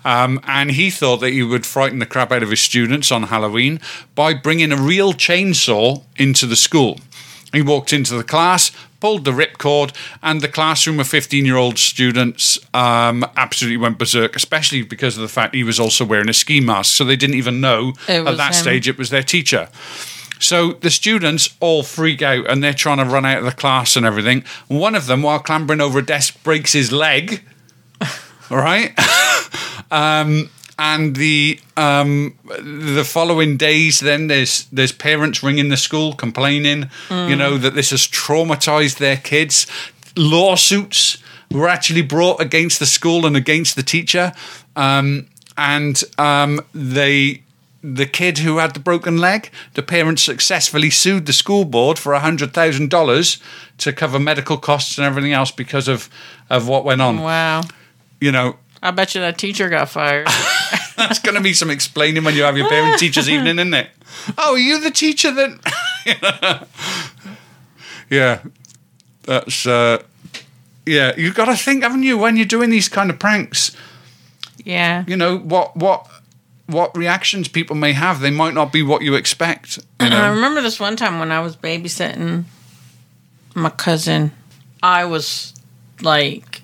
Um, 0.04 0.40
and 0.44 0.70
he 0.70 0.90
thought 0.90 1.18
that 1.18 1.30
he 1.30 1.42
would 1.42 1.66
frighten 1.66 1.98
the 1.98 2.06
crap 2.06 2.32
out 2.32 2.42
of 2.42 2.50
his 2.50 2.60
students 2.60 3.12
on 3.12 3.24
Halloween 3.24 3.80
by 4.14 4.32
bringing 4.34 4.72
a 4.72 4.76
real 4.76 5.12
chainsaw 5.12 6.02
into 6.16 6.46
the 6.46 6.56
school. 6.56 6.98
He 7.52 7.60
walked 7.60 7.92
into 7.92 8.16
the 8.16 8.24
class, 8.24 8.70
pulled 8.98 9.26
the 9.26 9.32
ripcord, 9.32 9.94
and 10.22 10.40
the 10.40 10.48
classroom 10.48 11.00
of 11.00 11.06
15 11.06 11.44
year 11.44 11.56
old 11.56 11.78
students 11.78 12.58
um, 12.72 13.26
absolutely 13.36 13.76
went 13.76 13.98
berserk, 13.98 14.36
especially 14.36 14.82
because 14.82 15.16
of 15.16 15.22
the 15.22 15.28
fact 15.28 15.54
he 15.54 15.64
was 15.64 15.78
also 15.78 16.04
wearing 16.04 16.30
a 16.30 16.32
ski 16.32 16.60
mask. 16.60 16.94
So 16.96 17.04
they 17.04 17.16
didn't 17.16 17.36
even 17.36 17.60
know 17.60 17.92
at 18.08 18.24
that 18.38 18.54
him. 18.54 18.62
stage 18.62 18.88
it 18.88 18.96
was 18.96 19.10
their 19.10 19.22
teacher. 19.22 19.68
So 20.42 20.72
the 20.72 20.90
students 20.90 21.56
all 21.60 21.82
freak 21.82 22.20
out 22.20 22.50
and 22.50 22.62
they're 22.62 22.74
trying 22.74 22.98
to 22.98 23.04
run 23.04 23.24
out 23.24 23.38
of 23.38 23.44
the 23.44 23.52
class 23.52 23.96
and 23.96 24.04
everything. 24.04 24.44
One 24.68 24.94
of 24.94 25.06
them, 25.06 25.22
while 25.22 25.38
clambering 25.38 25.80
over 25.80 26.00
a 26.00 26.04
desk, 26.04 26.42
breaks 26.42 26.72
his 26.72 26.90
leg. 26.92 27.42
all 28.50 28.58
right. 28.58 28.92
um, 29.90 30.50
and 30.78 31.14
the 31.14 31.60
um, 31.76 32.36
the 32.44 33.04
following 33.06 33.56
days, 33.56 34.00
then 34.00 34.26
there's 34.26 34.66
there's 34.72 34.90
parents 34.90 35.42
ringing 35.42 35.68
the 35.68 35.76
school 35.76 36.14
complaining, 36.14 36.90
you 37.10 37.36
know, 37.36 37.56
that 37.58 37.74
this 37.74 37.90
has 37.90 38.08
traumatized 38.08 38.98
their 38.98 39.16
kids. 39.16 39.66
Lawsuits 40.16 41.18
were 41.52 41.68
actually 41.68 42.02
brought 42.02 42.40
against 42.40 42.80
the 42.80 42.86
school 42.86 43.26
and 43.26 43.36
against 43.36 43.76
the 43.76 43.82
teacher, 43.82 44.32
um, 44.74 45.28
and 45.56 46.02
um, 46.18 46.60
they 46.74 47.42
the 47.82 48.06
kid 48.06 48.38
who 48.38 48.58
had 48.58 48.74
the 48.74 48.80
broken 48.80 49.18
leg, 49.18 49.50
the 49.74 49.82
parents 49.82 50.22
successfully 50.22 50.90
sued 50.90 51.26
the 51.26 51.32
school 51.32 51.64
board 51.64 51.98
for 51.98 52.14
hundred 52.14 52.54
thousand 52.54 52.90
dollars 52.90 53.38
to 53.78 53.92
cover 53.92 54.18
medical 54.18 54.56
costs 54.56 54.98
and 54.98 55.06
everything 55.06 55.32
else 55.32 55.50
because 55.50 55.88
of 55.88 56.08
of 56.48 56.68
what 56.68 56.84
went 56.84 57.02
on. 57.02 57.20
Wow. 57.20 57.62
You 58.20 58.30
know, 58.30 58.56
I 58.82 58.90
bet 58.92 59.14
you 59.14 59.20
that 59.20 59.38
teacher 59.38 59.68
got 59.68 59.88
fired. 59.88 60.26
that's 60.96 61.18
going 61.18 61.34
to 61.34 61.40
be 61.40 61.52
some 61.52 61.70
explaining 61.70 62.24
when 62.24 62.34
you 62.34 62.42
have 62.44 62.56
your 62.56 62.68
parent 62.68 62.98
teachers 62.98 63.28
evening, 63.28 63.58
isn't 63.58 63.74
it? 63.74 63.90
Oh, 64.38 64.54
are 64.54 64.58
you 64.58 64.80
the 64.80 64.90
teacher 64.90 65.32
that? 65.32 66.68
yeah, 68.10 68.42
that's 69.22 69.66
uh, 69.66 70.02
yeah. 70.86 71.12
You've 71.16 71.34
got 71.34 71.46
to 71.46 71.56
think, 71.56 71.82
haven't 71.82 72.04
you, 72.04 72.18
when 72.18 72.36
you're 72.36 72.46
doing 72.46 72.70
these 72.70 72.88
kind 72.88 73.10
of 73.10 73.18
pranks? 73.18 73.76
yeah. 74.64 75.04
You 75.06 75.16
know 75.16 75.38
what 75.38 75.76
what 75.76 76.06
what 76.66 76.96
reactions 76.96 77.48
people 77.48 77.76
may 77.76 77.92
have. 77.92 78.20
They 78.20 78.30
might 78.30 78.54
not 78.54 78.72
be 78.72 78.82
what 78.82 79.02
you 79.02 79.14
expect. 79.14 79.76
You 79.76 79.82
And 80.00 80.14
I 80.14 80.28
remember 80.28 80.60
this 80.60 80.80
one 80.80 80.96
time 80.96 81.18
when 81.18 81.32
I 81.32 81.40
was 81.40 81.56
babysitting 81.56 82.44
my 83.54 83.70
cousin. 83.70 84.32
I 84.82 85.04
was 85.04 85.54
like, 86.00 86.62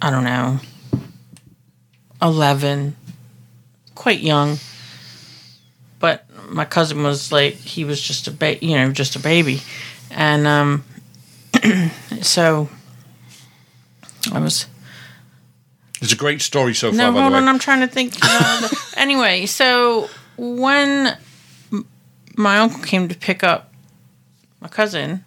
I 0.00 0.10
don't 0.10 0.24
know, 0.24 0.60
11, 2.20 2.96
quite 3.94 4.20
young. 4.20 4.58
But 5.98 6.26
my 6.48 6.64
cousin 6.64 7.02
was 7.02 7.30
like, 7.30 7.54
he 7.54 7.84
was 7.84 8.00
just 8.00 8.26
a 8.26 8.30
ba- 8.30 8.64
you 8.64 8.76
know, 8.76 8.90
just 8.92 9.14
a 9.16 9.20
baby. 9.20 9.62
And 10.10 10.46
um, 10.46 10.84
so 12.22 12.68
I 14.32 14.40
was 14.40 14.66
It's 16.02 16.12
a 16.12 16.16
great 16.16 16.42
story 16.42 16.74
so 16.74 16.90
far. 16.90 16.96
no, 16.98 17.12
hold 17.12 17.32
on. 17.32 17.48
I'm 17.48 17.58
trying 17.60 17.80
to 17.80 17.86
think. 17.86 18.14
Uh, 18.20 18.68
anyway, 18.96 19.46
so 19.46 20.10
when 20.36 21.16
my 22.36 22.58
uncle 22.58 22.82
came 22.82 23.08
to 23.08 23.14
pick 23.14 23.44
up 23.44 23.72
my 24.60 24.68
cousin, 24.68 25.24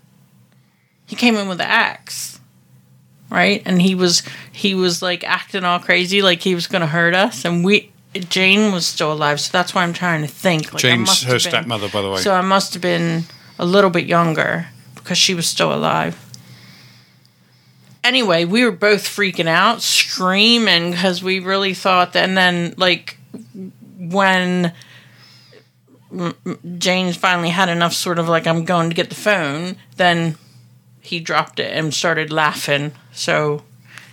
he 1.06 1.16
came 1.16 1.36
in 1.36 1.48
with 1.48 1.62
an 1.62 1.68
axe, 1.68 2.40
right? 3.30 3.62
And 3.66 3.82
he 3.82 3.96
was 3.96 4.22
he 4.52 4.76
was 4.76 5.02
like 5.02 5.24
acting 5.24 5.64
all 5.64 5.80
crazy, 5.80 6.22
like 6.22 6.42
he 6.42 6.56
was 6.56 6.68
going 6.68 6.82
to 6.82 6.88
hurt 6.88 7.16
us. 7.16 7.46
And 7.46 7.64
we 7.64 7.92
Jane 8.14 8.72
was 8.72 8.86
still 8.86 9.14
alive, 9.14 9.40
so 9.40 9.52
that's 9.52 9.74
why 9.74 9.84
I'm 9.84 9.94
trying 9.94 10.22
to 10.22 10.28
think. 10.28 10.74
Like, 10.74 10.82
Jane's 10.82 11.24
her 11.24 11.34
been- 11.34 11.40
stepmother, 11.40 11.90
by 11.90 12.02
the 12.02 12.10
way. 12.12 12.18
So 12.18 12.34
I 12.34 12.42
must 12.42 12.74
have 12.74 12.82
been 12.82 13.24
a 13.60 13.66
little 13.66 13.90
bit 13.90 14.06
younger 14.06 14.68
because 14.96 15.18
she 15.18 15.34
was 15.34 15.48
still 15.48 15.74
alive. 15.74 16.18
Anyway, 18.06 18.46
we 18.46 18.63
were 18.63 18.72
both 18.72 19.04
freaking 19.04 19.48
out, 19.48 19.82
screaming 19.82 20.91
because 20.91 21.24
we 21.24 21.39
really 21.39 21.74
thought 21.74 22.13
that. 22.13 22.24
And 22.24 22.38
then, 22.38 22.76
like, 22.78 23.18
when 23.98 24.72
M- 26.12 26.36
M- 26.46 26.78
James 26.78 27.18
finally 27.18 27.50
had 27.50 27.68
enough, 27.68 27.94
sort 27.94 28.20
of 28.20 28.30
like, 28.30 28.46
I'm 28.46 28.63
going 28.63 28.89
to 28.89 28.96
get 28.96 29.10
the 29.10 29.15
phone, 29.15 29.76
then 29.98 30.38
he 31.02 31.20
dropped 31.20 31.60
it 31.60 31.76
and 31.76 31.91
started 31.94 32.32
laughing. 32.32 32.91
So, 33.12 33.63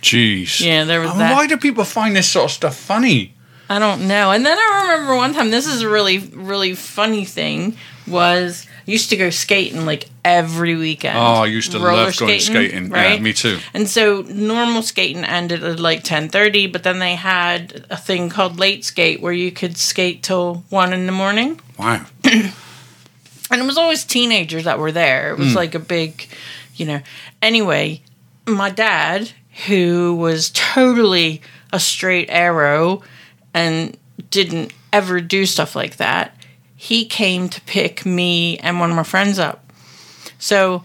Jeez. 0.01 0.59
yeah, 0.59 0.85
there 0.85 0.99
was 1.01 1.11
And 1.11 1.19
that. 1.19 1.33
Why 1.33 1.45
do 1.45 1.55
people 1.57 1.83
find 1.83 2.15
this 2.15 2.27
sort 2.27 2.45
of 2.45 2.51
stuff 2.51 2.75
funny? 2.75 3.35
I 3.69 3.77
don't 3.77 4.07
know. 4.07 4.31
And 4.31 4.43
then 4.43 4.57
I 4.57 4.89
remember 4.91 5.15
one 5.15 5.35
time, 5.35 5.51
this 5.51 5.67
is 5.67 5.83
a 5.83 5.87
really, 5.89 6.17
really 6.17 6.73
funny 6.73 7.25
thing, 7.25 7.77
was 8.07 8.65
I 8.67 8.72
used 8.85 9.09
to 9.09 9.17
go 9.17 9.29
skating 9.29 9.85
like 9.85 10.09
every 10.25 10.75
weekend. 10.75 11.17
Oh, 11.17 11.21
I 11.43 11.45
used 11.45 11.71
to 11.71 11.79
Roller 11.79 12.05
love 12.05 12.17
going 12.17 12.39
skating. 12.39 12.91
Yeah, 12.91 13.17
me 13.19 13.33
too. 13.33 13.59
And 13.73 13.89
so 13.89 14.21
normal 14.23 14.81
skating 14.81 15.23
ended 15.23 15.63
at 15.63 15.79
like 15.79 16.03
10.30, 16.03 16.71
but 16.71 16.83
then 16.83 16.99
they 16.99 17.15
had 17.15 17.85
a 17.89 17.97
thing 17.97 18.29
called 18.29 18.59
late 18.59 18.83
skate 18.85 19.21
where 19.21 19.33
you 19.33 19.51
could 19.51 19.77
skate 19.77 20.23
till 20.23 20.63
1 20.69 20.93
in 20.93 21.05
the 21.05 21.11
morning. 21.11 21.59
Wow. 21.79 22.05
And 23.51 23.61
it 23.61 23.65
was 23.65 23.77
always 23.77 24.03
teenagers 24.03 24.63
that 24.63 24.79
were 24.79 24.91
there. 24.91 25.31
It 25.31 25.37
was 25.37 25.51
Hmm. 25.51 25.57
like 25.57 25.75
a 25.75 25.79
big, 25.79 26.27
you 26.75 26.87
know. 26.87 27.01
Anyway, 27.39 28.01
my 28.47 28.71
dad, 28.71 29.31
who 29.67 30.15
was 30.15 30.49
totally 30.55 31.39
a 31.71 31.79
straight 31.79 32.29
arrow 32.31 33.03
and 33.53 33.95
didn't 34.31 34.73
ever 34.91 35.21
do 35.21 35.45
stuff 35.45 35.75
like 35.75 35.97
that, 35.97 36.35
he 36.83 37.05
came 37.05 37.47
to 37.47 37.61
pick 37.61 38.05
me 38.05 38.57
and 38.57 38.77
one 38.77 38.89
of 38.89 38.95
my 38.97 39.03
friends 39.03 39.39
up. 39.39 39.71
So 40.37 40.83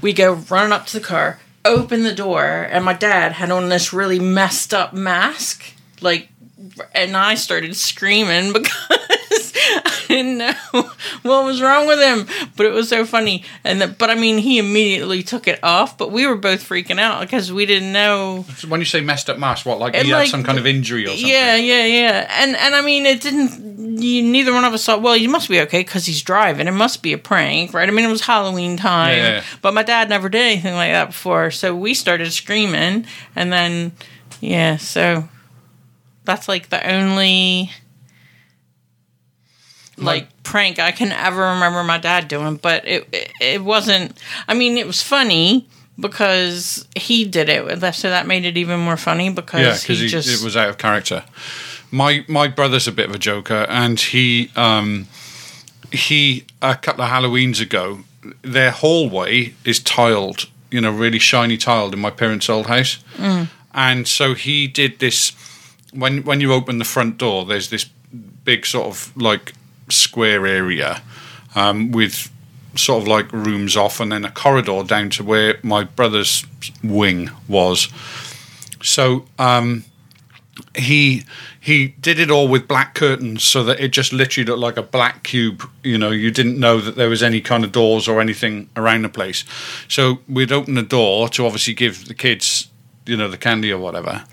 we 0.00 0.12
go 0.12 0.34
running 0.34 0.70
up 0.70 0.86
to 0.86 1.00
the 1.00 1.04
car, 1.04 1.40
open 1.64 2.04
the 2.04 2.14
door, 2.14 2.44
and 2.44 2.84
my 2.84 2.92
dad 2.92 3.32
had 3.32 3.50
on 3.50 3.68
this 3.68 3.92
really 3.92 4.20
messed 4.20 4.72
up 4.72 4.92
mask. 4.92 5.64
Like, 6.00 6.28
and 6.94 7.16
I 7.16 7.34
started 7.34 7.74
screaming 7.74 8.52
because 8.52 9.52
I 9.56 10.04
didn't 10.06 10.38
know 10.38 10.54
what 11.22 11.44
was 11.44 11.60
wrong 11.60 11.88
with 11.88 11.98
him. 11.98 12.28
But 12.56 12.66
it 12.66 12.72
was 12.72 12.88
so 12.88 13.04
funny. 13.04 13.44
And 13.64 13.80
the, 13.80 13.88
but 13.88 14.10
I 14.10 14.14
mean, 14.14 14.38
he 14.38 14.60
immediately 14.60 15.24
took 15.24 15.48
it 15.48 15.58
off. 15.64 15.98
But 15.98 16.12
we 16.12 16.24
were 16.24 16.36
both 16.36 16.62
freaking 16.62 17.00
out 17.00 17.20
because 17.22 17.52
we 17.52 17.66
didn't 17.66 17.92
know. 17.92 18.42
When 18.68 18.80
you 18.80 18.86
say 18.86 19.00
messed 19.00 19.28
up 19.28 19.38
mask, 19.38 19.66
what 19.66 19.80
like 19.80 19.96
he 19.96 20.08
had 20.08 20.28
some 20.28 20.44
kind 20.44 20.58
of 20.58 20.68
injury 20.68 21.04
or 21.04 21.08
something? 21.08 21.26
Yeah, 21.26 21.56
yeah, 21.56 21.84
yeah. 21.84 22.42
And 22.42 22.54
and 22.54 22.76
I 22.76 22.82
mean, 22.82 23.06
it 23.06 23.20
didn't. 23.20 23.71
You, 24.02 24.22
neither 24.22 24.52
one 24.52 24.64
of 24.64 24.72
us 24.72 24.84
thought, 24.84 25.00
well, 25.02 25.16
you 25.16 25.28
must 25.28 25.48
be 25.48 25.60
okay 25.60 25.80
because 25.80 26.06
he's 26.06 26.22
driving. 26.22 26.66
It 26.66 26.72
must 26.72 27.02
be 27.02 27.12
a 27.12 27.18
prank, 27.18 27.72
right? 27.72 27.88
I 27.88 27.92
mean, 27.92 28.04
it 28.04 28.10
was 28.10 28.22
Halloween 28.22 28.76
time. 28.76 29.16
Yeah, 29.16 29.28
yeah. 29.34 29.42
But 29.60 29.74
my 29.74 29.82
dad 29.82 30.08
never 30.08 30.28
did 30.28 30.40
anything 30.40 30.74
like 30.74 30.92
that 30.92 31.08
before, 31.08 31.50
so 31.50 31.74
we 31.74 31.94
started 31.94 32.32
screaming, 32.32 33.06
and 33.36 33.52
then 33.52 33.92
yeah, 34.40 34.76
so 34.76 35.28
that's 36.24 36.48
like 36.48 36.68
the 36.70 36.86
only 36.90 37.70
like 39.96 40.42
prank 40.42 40.78
I 40.78 40.90
can 40.90 41.12
ever 41.12 41.40
remember 41.40 41.84
my 41.84 41.98
dad 41.98 42.28
doing. 42.28 42.56
But 42.56 42.86
it 42.86 43.08
it, 43.12 43.32
it 43.40 43.64
wasn't. 43.64 44.18
I 44.48 44.54
mean, 44.54 44.76
it 44.76 44.86
was 44.86 45.02
funny. 45.02 45.68
Because 46.00 46.88
he 46.96 47.26
did 47.26 47.50
it, 47.50 47.94
so 47.94 48.08
that 48.08 48.26
made 48.26 48.46
it 48.46 48.56
even 48.56 48.80
more 48.80 48.96
funny. 48.96 49.28
Because 49.28 49.60
Yeah, 49.60 49.94
he, 49.94 50.02
he, 50.02 50.08
just 50.08 50.26
it 50.26 50.42
was 50.42 50.56
out 50.56 50.70
of 50.70 50.78
character. 50.78 51.22
My 51.92 52.24
my 52.26 52.48
brother's 52.48 52.88
a 52.88 52.92
bit 52.92 53.08
of 53.08 53.14
a 53.14 53.18
joker, 53.18 53.66
and 53.68 54.00
he 54.00 54.50
um 54.56 55.06
he 55.92 56.44
a 56.60 56.74
couple 56.74 57.04
of 57.04 57.10
Halloweens 57.10 57.60
ago, 57.60 58.00
their 58.42 58.70
hallway 58.70 59.52
is 59.64 59.78
tiled, 59.78 60.48
you 60.70 60.80
know, 60.80 60.90
really 60.90 61.18
shiny 61.18 61.56
tiled 61.58 61.92
in 61.92 62.00
my 62.00 62.10
parents' 62.10 62.48
old 62.48 62.66
house, 62.66 62.98
and 63.74 64.08
so 64.08 64.34
he 64.34 64.66
did 64.66 64.98
this. 64.98 65.32
When 65.92 66.24
when 66.24 66.40
you 66.40 66.52
open 66.54 66.78
the 66.78 66.84
front 66.86 67.18
door, 67.18 67.44
there's 67.44 67.68
this 67.68 67.84
big 68.44 68.64
sort 68.66 68.86
of 68.86 69.12
like 69.16 69.52
square 69.90 70.46
area 70.46 71.02
um, 71.54 71.92
with 71.92 72.30
sort 72.74 73.02
of 73.02 73.08
like 73.08 73.30
rooms 73.32 73.76
off, 73.76 74.00
and 74.00 74.10
then 74.10 74.24
a 74.24 74.30
corridor 74.30 74.82
down 74.82 75.10
to 75.10 75.22
where 75.24 75.58
my 75.62 75.84
brother's 75.84 76.46
wing 76.82 77.30
was. 77.46 77.88
So 78.82 79.26
um, 79.38 79.84
he 80.74 81.24
he 81.62 81.94
did 82.00 82.18
it 82.18 82.28
all 82.28 82.48
with 82.48 82.66
black 82.66 82.92
curtains 82.92 83.44
so 83.44 83.62
that 83.62 83.78
it 83.78 83.92
just 83.92 84.12
literally 84.12 84.44
looked 84.44 84.58
like 84.58 84.76
a 84.76 84.82
black 84.82 85.22
cube 85.22 85.62
you 85.84 85.96
know 85.96 86.10
you 86.10 86.32
didn't 86.32 86.58
know 86.58 86.80
that 86.80 86.96
there 86.96 87.08
was 87.08 87.22
any 87.22 87.40
kind 87.40 87.62
of 87.62 87.70
doors 87.70 88.08
or 88.08 88.20
anything 88.20 88.68
around 88.76 89.02
the 89.02 89.08
place. 89.08 89.44
So 89.86 90.18
we'd 90.28 90.50
open 90.50 90.74
the 90.74 90.82
door 90.82 91.28
to 91.28 91.46
obviously 91.46 91.74
give 91.74 92.08
the 92.08 92.14
kids 92.14 92.68
you 93.06 93.16
know 93.16 93.28
the 93.28 93.38
candy 93.38 93.72
or 93.72 93.78
whatever. 93.78 94.24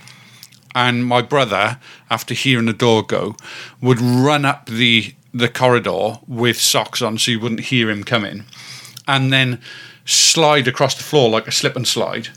And 0.74 1.06
my 1.06 1.22
brother 1.22 1.80
after 2.10 2.34
hearing 2.34 2.66
the 2.66 2.74
door 2.74 3.04
go 3.04 3.36
would 3.80 4.02
run 4.02 4.44
up 4.44 4.66
the 4.66 5.14
the 5.32 5.50
corridor 5.50 6.18
with 6.28 6.60
socks 6.60 7.00
on 7.00 7.20
so 7.20 7.30
you 7.30 7.40
wouldn't 7.40 7.62
hear 7.66 7.92
him 7.92 8.04
coming 8.04 8.46
and 9.08 9.32
then 9.32 9.62
slide 10.04 10.68
across 10.68 10.96
the 10.96 11.04
floor 11.04 11.30
like 11.30 11.48
a 11.48 11.52
slip 11.52 11.76
and 11.76 11.88
slide 11.88 12.30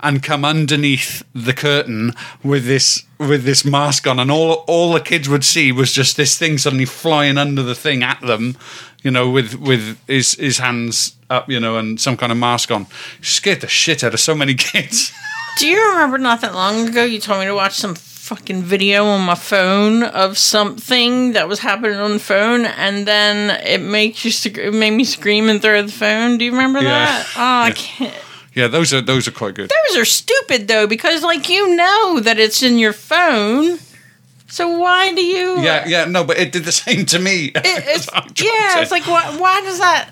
and 0.00 0.22
come 0.22 0.44
underneath 0.44 1.22
the 1.34 1.52
curtain 1.52 2.12
with 2.42 2.64
this 2.66 3.02
with 3.18 3.44
this 3.44 3.64
mask 3.64 4.06
on 4.06 4.18
and 4.18 4.30
all 4.30 4.64
all 4.66 4.92
the 4.92 5.00
kids 5.00 5.28
would 5.28 5.44
see 5.44 5.72
was 5.72 5.92
just 5.92 6.16
this 6.16 6.36
thing 6.38 6.58
suddenly 6.58 6.84
flying 6.84 7.38
under 7.38 7.62
the 7.62 7.74
thing 7.74 8.02
at 8.02 8.20
them 8.20 8.56
you 9.02 9.10
know 9.10 9.30
with 9.30 9.54
with 9.54 9.98
his 10.06 10.34
his 10.34 10.58
hands 10.58 11.16
up 11.30 11.48
you 11.48 11.58
know 11.60 11.76
and 11.78 12.00
some 12.00 12.16
kind 12.16 12.30
of 12.32 12.38
mask 12.38 12.70
on 12.70 12.86
scared 13.22 13.60
the 13.60 13.68
shit 13.68 14.04
out 14.04 14.14
of 14.14 14.20
so 14.20 14.34
many 14.34 14.54
kids 14.72 15.12
Do 15.58 15.66
you 15.66 15.80
remember 15.92 16.18
not 16.18 16.40
that 16.42 16.54
long 16.54 16.88
ago 16.88 17.04
you 17.04 17.18
told 17.18 17.40
me 17.40 17.46
to 17.46 17.54
watch 17.54 17.74
some 17.74 17.94
fucking 17.94 18.60
video 18.64 19.04
on 19.06 19.24
my 19.24 19.36
phone 19.36 20.02
of 20.02 20.36
something 20.36 21.32
that 21.34 21.46
was 21.48 21.60
happening 21.60 21.96
on 21.96 22.14
the 22.14 22.18
phone 22.18 22.66
and 22.66 23.06
then 23.06 23.50
it 23.64 23.80
makes 23.80 24.24
you 24.24 24.50
it 24.62 24.74
made 24.74 24.90
me 24.90 25.04
scream 25.04 25.48
and 25.48 25.62
throw 25.62 25.80
the 25.80 25.92
phone. 25.92 26.36
Do 26.36 26.44
you 26.44 26.50
remember 26.50 26.80
Yeah. 26.82 27.06
that? 27.06 27.26
Oh, 27.36 27.68
I 27.68 27.70
can't. 27.70 28.12
Yeah 28.56 28.66
those 28.66 28.92
are 28.92 29.00
those 29.00 29.28
are 29.28 29.30
quite 29.30 29.54
good 29.54 29.70
Those 29.86 29.98
are 29.98 30.04
stupid 30.04 30.66
though 30.66 30.88
because 30.88 31.22
like 31.22 31.48
you 31.48 31.76
know 31.76 32.18
that 32.20 32.38
it's 32.40 32.62
in 32.62 32.78
your 32.78 32.92
phone. 32.92 33.78
So 34.48 34.78
why 34.78 35.12
do 35.14 35.22
you 35.22 35.60
yeah 35.60 35.86
yeah 35.86 36.04
no 36.06 36.24
but 36.24 36.38
it 36.38 36.50
did 36.52 36.64
the 36.64 36.72
same 36.84 37.06
to 37.06 37.18
me 37.20 37.52
It, 37.54 37.54
it's, 37.64 38.08
yeah, 38.42 38.80
it's 38.80 38.90
like 38.90 39.06
why, 39.06 39.36
why 39.38 39.60
does 39.60 39.78
that 39.78 40.10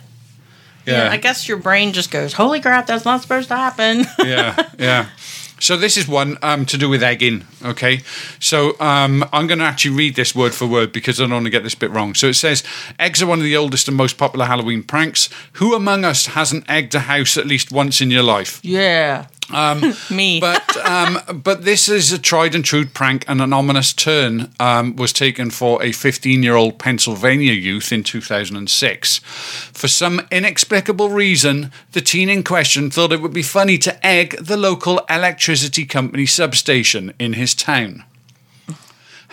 yeah 0.86 1.08
I 1.10 1.16
guess 1.16 1.48
your 1.48 1.56
brain 1.56 1.92
just 1.92 2.10
goes, 2.10 2.34
"Holy 2.34 2.60
crap, 2.60 2.86
that's 2.86 3.04
not 3.06 3.22
supposed 3.22 3.48
to 3.48 3.56
happen." 3.56 4.04
yeah, 4.22 4.70
yeah. 4.78 5.08
So 5.60 5.76
this 5.76 5.96
is 5.96 6.08
one 6.08 6.36
um, 6.42 6.66
to 6.66 6.76
do 6.76 6.88
with 6.88 7.02
egging. 7.02 7.44
Okay, 7.64 8.00
so 8.40 8.78
um, 8.80 9.24
I'm 9.32 9.46
going 9.46 9.60
to 9.60 9.64
actually 9.64 9.96
read 9.96 10.16
this 10.16 10.34
word 10.34 10.52
for 10.54 10.66
word 10.66 10.92
because 10.92 11.20
I 11.20 11.24
don't 11.24 11.32
want 11.32 11.44
to 11.46 11.50
get 11.50 11.62
this 11.62 11.74
bit 11.74 11.90
wrong. 11.90 12.14
So 12.14 12.28
it 12.28 12.34
says, 12.34 12.62
"Eggs 12.98 13.22
are 13.22 13.26
one 13.26 13.38
of 13.38 13.44
the 13.44 13.56
oldest 13.56 13.88
and 13.88 13.96
most 13.96 14.18
popular 14.18 14.46
Halloween 14.46 14.82
pranks. 14.82 15.30
Who 15.54 15.74
among 15.74 16.04
us 16.04 16.26
hasn't 16.26 16.68
egged 16.68 16.94
a 16.94 17.00
house 17.00 17.36
at 17.36 17.46
least 17.46 17.72
once 17.72 18.00
in 18.00 18.10
your 18.10 18.22
life?" 18.22 18.60
yeah. 18.62 19.26
Um, 19.52 19.94
Me. 20.10 20.40
but 20.40 20.76
um, 20.78 21.18
but 21.42 21.64
this 21.64 21.88
is 21.88 22.12
a 22.12 22.18
tried 22.18 22.54
and 22.54 22.64
true 22.64 22.86
prank, 22.86 23.24
and 23.28 23.40
an 23.40 23.52
ominous 23.52 23.92
turn 23.92 24.52
um, 24.58 24.96
was 24.96 25.12
taken 25.12 25.50
for 25.50 25.82
a 25.82 25.92
15 25.92 26.42
year 26.42 26.54
old 26.54 26.78
Pennsylvania 26.78 27.52
youth 27.52 27.92
in 27.92 28.02
2006. 28.02 29.18
For 29.18 29.88
some 29.88 30.26
inexplicable 30.30 31.10
reason, 31.10 31.72
the 31.92 32.00
teen 32.00 32.28
in 32.28 32.42
question 32.44 32.90
thought 32.90 33.12
it 33.12 33.20
would 33.20 33.32
be 33.32 33.42
funny 33.42 33.78
to 33.78 34.06
egg 34.06 34.36
the 34.40 34.56
local 34.56 35.00
electricity 35.10 35.84
company 35.84 36.26
substation 36.26 37.12
in 37.18 37.34
his 37.34 37.54
town. 37.54 38.04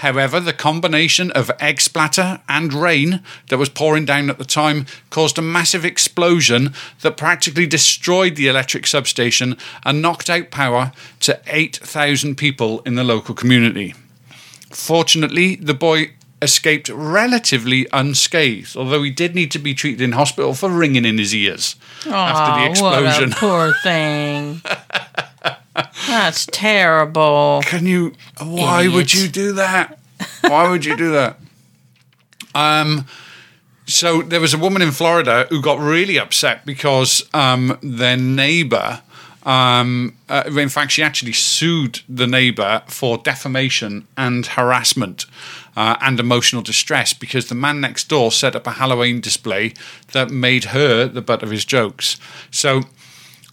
However, 0.01 0.39
the 0.39 0.51
combination 0.51 1.29
of 1.29 1.51
egg 1.59 1.79
splatter 1.79 2.41
and 2.49 2.73
rain 2.73 3.21
that 3.49 3.59
was 3.59 3.69
pouring 3.69 4.03
down 4.03 4.31
at 4.31 4.39
the 4.39 4.45
time 4.45 4.87
caused 5.11 5.37
a 5.37 5.43
massive 5.43 5.85
explosion 5.85 6.73
that 7.01 7.17
practically 7.17 7.67
destroyed 7.67 8.35
the 8.35 8.47
electric 8.47 8.87
substation 8.87 9.57
and 9.85 10.01
knocked 10.01 10.27
out 10.27 10.49
power 10.49 10.91
to 11.19 11.39
8,000 11.45 12.35
people 12.35 12.79
in 12.79 12.95
the 12.95 13.03
local 13.03 13.35
community. 13.35 13.93
Fortunately, 14.71 15.55
the 15.57 15.75
boy 15.75 16.13
escaped 16.41 16.89
relatively 16.89 17.85
unscathed, 17.93 18.75
although 18.75 19.03
he 19.03 19.11
did 19.11 19.35
need 19.35 19.51
to 19.51 19.59
be 19.59 19.75
treated 19.75 20.01
in 20.01 20.13
hospital 20.13 20.55
for 20.55 20.69
ringing 20.69 21.05
in 21.05 21.19
his 21.19 21.35
ears 21.35 21.75
after 22.07 22.59
the 22.59 22.69
explosion. 22.71 23.29
What 23.29 23.37
a 23.37 23.39
poor 23.39 23.73
thing. 23.83 24.61
That's 26.07 26.45
terrible. 26.47 27.61
Can 27.65 27.85
you? 27.85 28.13
Why 28.39 28.87
would 28.87 29.13
you 29.13 29.27
do 29.27 29.53
that? 29.53 29.99
Why 30.41 30.69
would 30.69 30.85
you 30.85 30.97
do 30.97 31.11
that? 31.11 31.39
Um, 32.53 33.05
so 33.85 34.21
there 34.21 34.39
was 34.39 34.53
a 34.53 34.57
woman 34.57 34.81
in 34.81 34.91
Florida 34.91 35.47
who 35.49 35.61
got 35.61 35.79
really 35.79 36.19
upset 36.19 36.65
because 36.65 37.23
um, 37.33 37.77
their 37.81 38.17
neighbor. 38.17 39.01
Um, 39.43 40.17
uh, 40.29 40.43
in 40.55 40.69
fact, 40.69 40.91
she 40.91 41.01
actually 41.01 41.33
sued 41.33 42.01
the 42.07 42.27
neighbor 42.27 42.83
for 42.87 43.17
defamation 43.17 44.07
and 44.15 44.45
harassment 44.45 45.25
uh, 45.75 45.95
and 45.99 46.19
emotional 46.19 46.61
distress 46.61 47.13
because 47.13 47.47
the 47.47 47.55
man 47.55 47.81
next 47.81 48.07
door 48.07 48.31
set 48.31 48.55
up 48.55 48.67
a 48.67 48.71
Halloween 48.71 49.19
display 49.19 49.73
that 50.11 50.29
made 50.29 50.65
her 50.65 51.07
the 51.07 51.21
butt 51.21 51.41
of 51.41 51.49
his 51.49 51.65
jokes. 51.65 52.17
So 52.51 52.83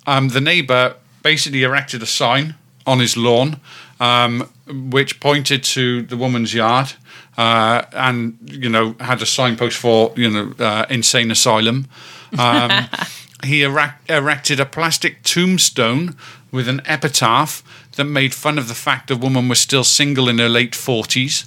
um, 0.07 0.29
the 0.29 0.43
neighbour 0.43 0.97
basically 1.33 1.63
erected 1.63 2.03
a 2.03 2.07
sign 2.07 2.55
on 2.87 3.01
his 3.01 3.15
lawn, 3.15 3.61
um, 4.01 4.49
which 4.91 5.21
pointed 5.21 5.63
to 5.63 6.01
the 6.11 6.17
woman's 6.17 6.55
yard, 6.55 6.89
uh, 7.37 7.83
and 7.93 8.39
you 8.65 8.71
know 8.75 8.95
had 8.99 9.21
a 9.21 9.27
signpost 9.27 9.77
for 9.77 10.13
you 10.17 10.31
know 10.31 10.47
uh, 10.59 10.87
insane 10.89 11.31
asylum. 11.31 11.87
Um, 12.39 12.71
he 13.45 13.63
erect- 13.63 14.11
erected 14.11 14.59
a 14.59 14.65
plastic 14.65 15.23
tombstone 15.23 16.17
with 16.51 16.67
an 16.67 16.81
epitaph 16.87 17.63
that 17.97 18.05
made 18.05 18.33
fun 18.33 18.59
of 18.59 18.67
the 18.69 18.81
fact 18.87 19.09
the 19.09 19.17
woman 19.17 19.49
was 19.51 19.59
still 19.59 19.85
single 19.85 20.31
in 20.31 20.39
her 20.39 20.49
late 20.49 20.75
forties. 20.75 21.45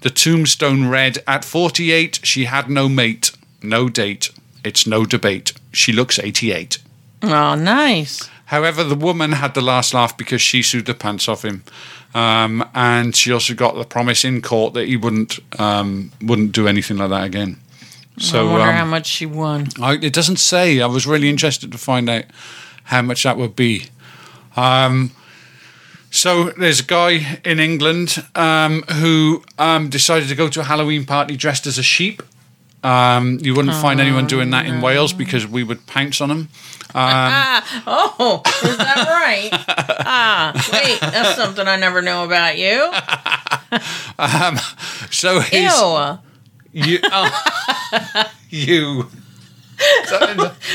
The 0.00 0.10
tombstone 0.10 0.88
read, 0.88 1.22
"At 1.26 1.44
forty-eight, 1.44 2.18
she 2.24 2.46
had 2.46 2.68
no 2.68 2.88
mate, 2.88 3.30
no 3.62 3.88
date. 3.88 4.30
It's 4.64 4.86
no 4.86 5.04
debate. 5.04 5.52
She 5.72 5.92
looks 5.92 6.18
eighty-eight." 6.18 6.78
Oh, 7.22 7.54
nice. 7.54 8.30
However, 8.50 8.82
the 8.82 8.96
woman 8.96 9.30
had 9.30 9.54
the 9.54 9.60
last 9.60 9.94
laugh 9.94 10.16
because 10.16 10.42
she 10.42 10.60
sued 10.60 10.86
the 10.86 10.94
pants 10.94 11.28
off 11.28 11.44
him, 11.44 11.62
um, 12.14 12.68
and 12.74 13.14
she 13.14 13.30
also 13.32 13.54
got 13.54 13.76
the 13.76 13.84
promise 13.84 14.24
in 14.24 14.42
court 14.42 14.74
that 14.74 14.88
he 14.88 14.96
wouldn't 14.96 15.38
um, 15.60 16.10
wouldn't 16.20 16.50
do 16.50 16.66
anything 16.66 16.96
like 16.96 17.10
that 17.10 17.22
again. 17.22 17.60
So 18.18 18.48
I 18.48 18.50
wonder 18.50 18.66
um, 18.66 18.74
how 18.74 18.84
much 18.86 19.06
she 19.06 19.24
won. 19.24 19.68
I, 19.80 19.92
it 20.02 20.12
doesn't 20.12 20.38
say. 20.38 20.80
I 20.80 20.86
was 20.86 21.06
really 21.06 21.28
interested 21.28 21.70
to 21.70 21.78
find 21.78 22.10
out 22.10 22.24
how 22.82 23.02
much 23.02 23.22
that 23.22 23.36
would 23.36 23.54
be. 23.54 23.84
Um, 24.56 25.12
so 26.10 26.50
there's 26.50 26.80
a 26.80 26.84
guy 26.84 27.38
in 27.44 27.60
England 27.60 28.16
um, 28.34 28.82
who 28.82 29.44
um, 29.60 29.90
decided 29.90 30.28
to 30.28 30.34
go 30.34 30.48
to 30.48 30.58
a 30.58 30.64
Halloween 30.64 31.06
party 31.06 31.36
dressed 31.36 31.68
as 31.68 31.78
a 31.78 31.84
sheep. 31.84 32.20
Um, 32.82 33.38
you 33.42 33.54
wouldn't 33.54 33.74
find 33.76 34.00
anyone 34.00 34.26
doing 34.26 34.50
that 34.50 34.66
in 34.66 34.80
Wales 34.80 35.12
because 35.12 35.46
we 35.46 35.62
would 35.62 35.86
pounce 35.86 36.20
on 36.20 36.30
them. 36.30 36.48
ah, 36.94 37.82
oh, 37.86 38.42
is 38.64 38.76
that 38.78 39.06
right? 39.06 39.50
ah, 40.06 40.70
wait, 40.72 40.98
that's 41.00 41.36
something 41.36 41.68
I 41.68 41.76
never 41.76 42.00
knew 42.02 42.20
about 42.22 42.58
you. 42.58 42.90
So 45.10 45.40
he's, 45.40 45.72
Ew. 45.72 46.18
you, 46.72 46.98
oh, 47.04 48.30
you. 48.50 49.06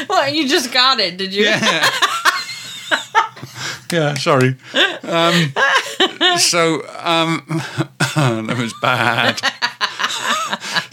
What, 0.07 0.33
you 0.33 0.47
just 0.47 0.73
got 0.73 0.99
it, 0.99 1.17
did 1.17 1.33
you? 1.33 1.43
Yeah. 1.45 1.89
yeah, 3.91 4.13
sorry. 4.15 4.55
Um, 5.03 5.53
so, 6.37 6.87
um, 6.99 7.43
that 8.15 8.55
was 8.57 8.73
bad. 8.81 9.39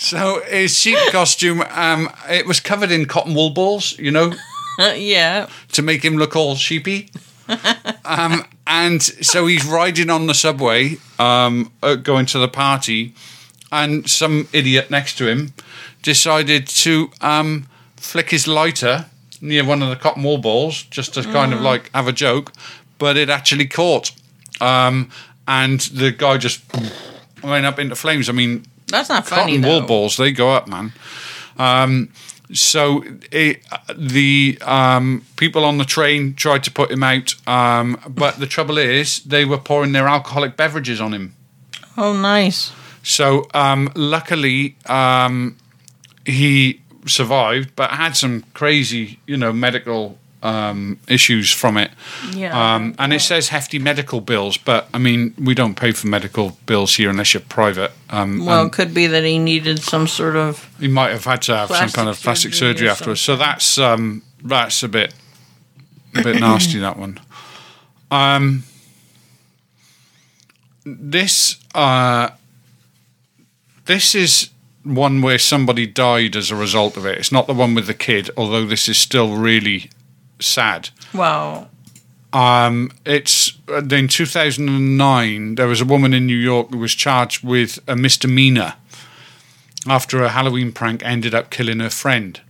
So, 0.02 0.42
his 0.48 0.76
sheep 0.76 0.98
costume, 1.12 1.62
um, 1.70 2.10
it 2.28 2.44
was 2.44 2.58
covered 2.58 2.90
in 2.90 3.06
cotton 3.06 3.34
wool 3.34 3.50
balls, 3.50 3.96
you 4.00 4.10
know, 4.10 4.32
yeah. 4.78 5.48
to 5.72 5.82
make 5.82 6.04
him 6.04 6.16
look 6.16 6.34
all 6.34 6.56
sheepy. 6.56 7.08
um, 8.04 8.44
and 8.66 9.00
so 9.00 9.46
he's 9.46 9.64
riding 9.64 10.10
on 10.10 10.26
the 10.26 10.34
subway, 10.34 10.96
um, 11.20 11.70
uh, 11.84 11.94
going 11.94 12.26
to 12.26 12.40
the 12.40 12.48
party, 12.48 13.14
and 13.70 14.10
some 14.10 14.48
idiot 14.52 14.90
next 14.90 15.18
to 15.18 15.28
him 15.28 15.52
decided 16.02 16.66
to 16.66 17.10
um, 17.20 17.68
flick 17.96 18.30
his 18.30 18.48
lighter 18.48 19.06
near 19.40 19.64
one 19.64 19.82
of 19.82 19.88
the 19.88 19.96
cotton 19.96 20.24
wool 20.24 20.38
balls 20.38 20.82
just 20.82 21.14
to 21.14 21.22
kind 21.22 21.54
of 21.54 21.60
like 21.60 21.90
have 21.94 22.08
a 22.08 22.12
joke, 22.12 22.52
but 22.98 23.16
it 23.16 23.30
actually 23.30 23.66
caught. 23.66 24.10
Um, 24.60 25.10
and 25.46 25.78
the 25.80 26.10
guy 26.10 26.38
just 26.38 26.60
went 27.42 27.66
up 27.66 27.78
into 27.78 27.94
flames. 27.94 28.28
I 28.28 28.32
mean, 28.32 28.64
That's 28.92 29.08
not 29.08 29.26
funny, 29.26 29.56
cotton 29.58 29.68
wool 29.68 29.80
though. 29.80 29.86
balls 29.86 30.16
they 30.16 30.30
go 30.32 30.50
up 30.54 30.68
man 30.68 30.92
um, 31.58 32.10
so 32.52 33.02
it, 33.32 33.62
the 33.96 34.58
um, 34.62 35.24
people 35.36 35.64
on 35.64 35.78
the 35.78 35.84
train 35.84 36.34
tried 36.34 36.62
to 36.64 36.70
put 36.70 36.90
him 36.90 37.02
out 37.02 37.34
um, 37.48 37.98
but 38.08 38.38
the 38.38 38.46
trouble 38.46 38.78
is 38.78 39.20
they 39.24 39.44
were 39.44 39.58
pouring 39.58 39.92
their 39.92 40.06
alcoholic 40.06 40.56
beverages 40.56 41.00
on 41.00 41.12
him 41.12 41.34
Oh, 41.96 42.12
nice. 42.12 42.72
so 43.02 43.46
um, 43.54 43.90
luckily 43.94 44.76
um, 44.86 45.56
he 46.24 46.80
survived 47.06 47.74
but 47.74 47.90
had 47.90 48.16
some 48.16 48.44
crazy 48.54 49.18
you 49.26 49.36
know 49.36 49.52
medical 49.52 50.18
um, 50.42 50.98
issues 51.08 51.52
from 51.52 51.76
it. 51.76 51.90
Yeah. 52.34 52.74
Um, 52.74 52.94
and 52.98 53.12
it 53.12 53.20
says 53.20 53.48
hefty 53.48 53.78
medical 53.78 54.20
bills, 54.20 54.56
but 54.56 54.88
I 54.92 54.98
mean, 54.98 55.34
we 55.38 55.54
don't 55.54 55.74
pay 55.74 55.92
for 55.92 56.08
medical 56.08 56.56
bills 56.66 56.96
here 56.96 57.10
unless 57.10 57.34
you're 57.34 57.42
private. 57.42 57.92
Um, 58.10 58.44
Well, 58.44 58.66
it 58.66 58.72
could 58.72 58.92
be 58.92 59.06
that 59.06 59.24
he 59.24 59.38
needed 59.38 59.82
some 59.82 60.06
sort 60.06 60.36
of. 60.36 60.68
he 60.80 60.88
might 60.88 61.10
have 61.10 61.24
had 61.24 61.42
to 61.42 61.56
have 61.56 61.68
some 61.68 61.90
kind 61.90 62.08
of 62.08 62.20
plastic 62.20 62.54
surgery 62.54 62.72
surgery 62.72 62.88
afterwards. 62.88 63.20
So 63.20 63.36
that's 63.36 63.78
um, 63.78 64.22
that's 64.42 64.82
a 64.82 64.88
bit 64.88 65.14
a 66.14 66.22
bit 66.22 66.40
nasty. 66.40 66.78
That 66.78 66.98
one. 66.98 67.20
Um, 68.10 68.64
this 70.84 71.56
uh, 71.74 72.30
this 73.86 74.14
is 74.14 74.50
one 74.84 75.22
where 75.22 75.38
somebody 75.38 75.86
died 75.86 76.36
as 76.36 76.50
a 76.50 76.56
result 76.56 76.96
of 76.96 77.06
it. 77.06 77.18
It's 77.18 77.32
not 77.32 77.46
the 77.46 77.54
one 77.54 77.74
with 77.74 77.86
the 77.86 77.94
kid, 77.94 78.30
although 78.36 78.66
this 78.66 78.88
is 78.88 78.98
still 78.98 79.36
really 79.36 79.90
sad. 80.42 80.90
Well, 81.14 81.68
Um, 82.32 82.90
it's 83.04 83.58
uh, 83.68 83.82
in 83.90 84.08
2009. 84.08 85.54
There 85.56 85.66
was 85.66 85.80
a 85.82 85.84
woman 85.84 86.14
in 86.14 86.26
New 86.26 86.36
York 86.36 86.70
who 86.70 86.78
was 86.78 86.94
charged 86.94 87.44
with 87.44 87.78
a 87.86 87.94
misdemeanor 87.94 88.74
after 89.86 90.22
a 90.22 90.30
Halloween 90.30 90.72
prank 90.72 91.04
ended 91.04 91.34
up 91.34 91.50
killing 91.50 91.80
her 91.80 91.90
friend. 91.90 92.40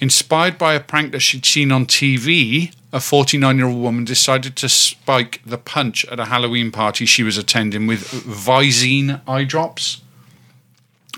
Inspired 0.00 0.58
by 0.58 0.74
a 0.74 0.80
prank 0.80 1.12
that 1.12 1.20
she'd 1.20 1.46
seen 1.46 1.72
on 1.72 1.86
TV, 1.86 2.72
a 2.92 3.00
49 3.00 3.56
year 3.56 3.66
old 3.66 3.80
woman 3.80 4.04
decided 4.04 4.56
to 4.56 4.68
spike 4.68 5.40
the 5.46 5.56
punch 5.58 6.04
at 6.06 6.18
a 6.20 6.26
Halloween 6.26 6.70
party 6.70 7.06
she 7.06 7.22
was 7.22 7.38
attending 7.38 7.86
with 7.86 8.00
Visine 8.10 9.20
eye 9.26 9.44
drops. 9.44 10.02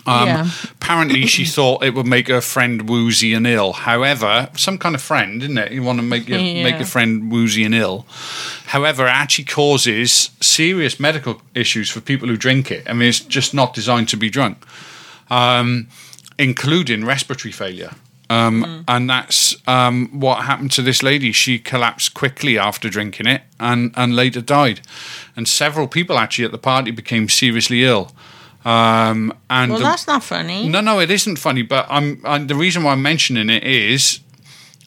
Um, 0.09 0.27
yeah. 0.29 0.51
Apparently, 0.73 1.27
she 1.27 1.44
thought 1.57 1.85
it 1.85 1.94
would 1.94 2.07
make 2.07 2.29
her 2.29 2.40
friend 2.40 2.88
woozy 2.88 3.35
and 3.35 3.47
ill. 3.47 3.73
However, 3.73 4.49
some 4.57 4.79
kind 4.79 4.94
of 4.94 5.03
friend, 5.03 5.42
isn't 5.42 5.59
it? 5.59 5.73
You 5.73 5.83
want 5.83 5.99
to 5.99 6.03
make 6.03 6.29
your 6.29 6.38
make 6.38 6.77
your 6.79 6.87
friend 6.87 7.31
woozy 7.31 7.64
and 7.64 7.75
ill. 7.75 8.07
However, 8.66 9.07
it 9.07 9.11
actually 9.11 9.44
causes 9.44 10.31
serious 10.40 10.99
medical 10.99 11.40
issues 11.55 11.90
for 11.90 12.01
people 12.01 12.29
who 12.29 12.37
drink 12.37 12.71
it. 12.71 12.88
I 12.88 12.92
mean, 12.92 13.09
it's 13.09 13.21
just 13.21 13.55
not 13.55 13.75
designed 13.75 14.09
to 14.11 14.16
be 14.16 14.31
drunk, 14.31 14.57
um, 15.31 15.88
including 16.38 17.05
respiratory 17.05 17.53
failure. 17.53 17.92
Um, 18.31 18.85
And 18.87 19.09
that's 19.09 19.57
um, 19.66 20.09
what 20.21 20.44
happened 20.44 20.71
to 20.73 20.83
this 20.83 21.03
lady. 21.03 21.33
She 21.33 21.59
collapsed 21.59 22.12
quickly 22.12 22.59
after 22.59 22.90
drinking 22.90 23.27
it 23.27 23.42
and, 23.59 23.92
and 23.97 24.14
later 24.14 24.42
died. 24.42 24.81
And 25.35 25.49
several 25.49 25.88
people 25.88 26.18
actually 26.18 26.44
at 26.44 26.53
the 26.53 26.59
party 26.59 26.90
became 26.90 27.29
seriously 27.29 27.85
ill. 27.85 28.12
Um, 28.64 29.33
and 29.49 29.71
Well, 29.73 29.81
the- 29.81 29.85
that's 29.87 30.07
not 30.07 30.23
funny. 30.25 30.68
no, 30.68 30.81
no, 30.81 31.01
it 31.01 31.11
isn't 31.11 31.37
funny. 31.38 31.62
But 31.62 31.87
I'm, 31.88 32.47
the 32.47 32.55
reason 32.55 32.83
why 32.83 32.92
I'm 32.92 33.03
mentioning 33.03 33.49
it 33.51 33.64
is 33.64 34.21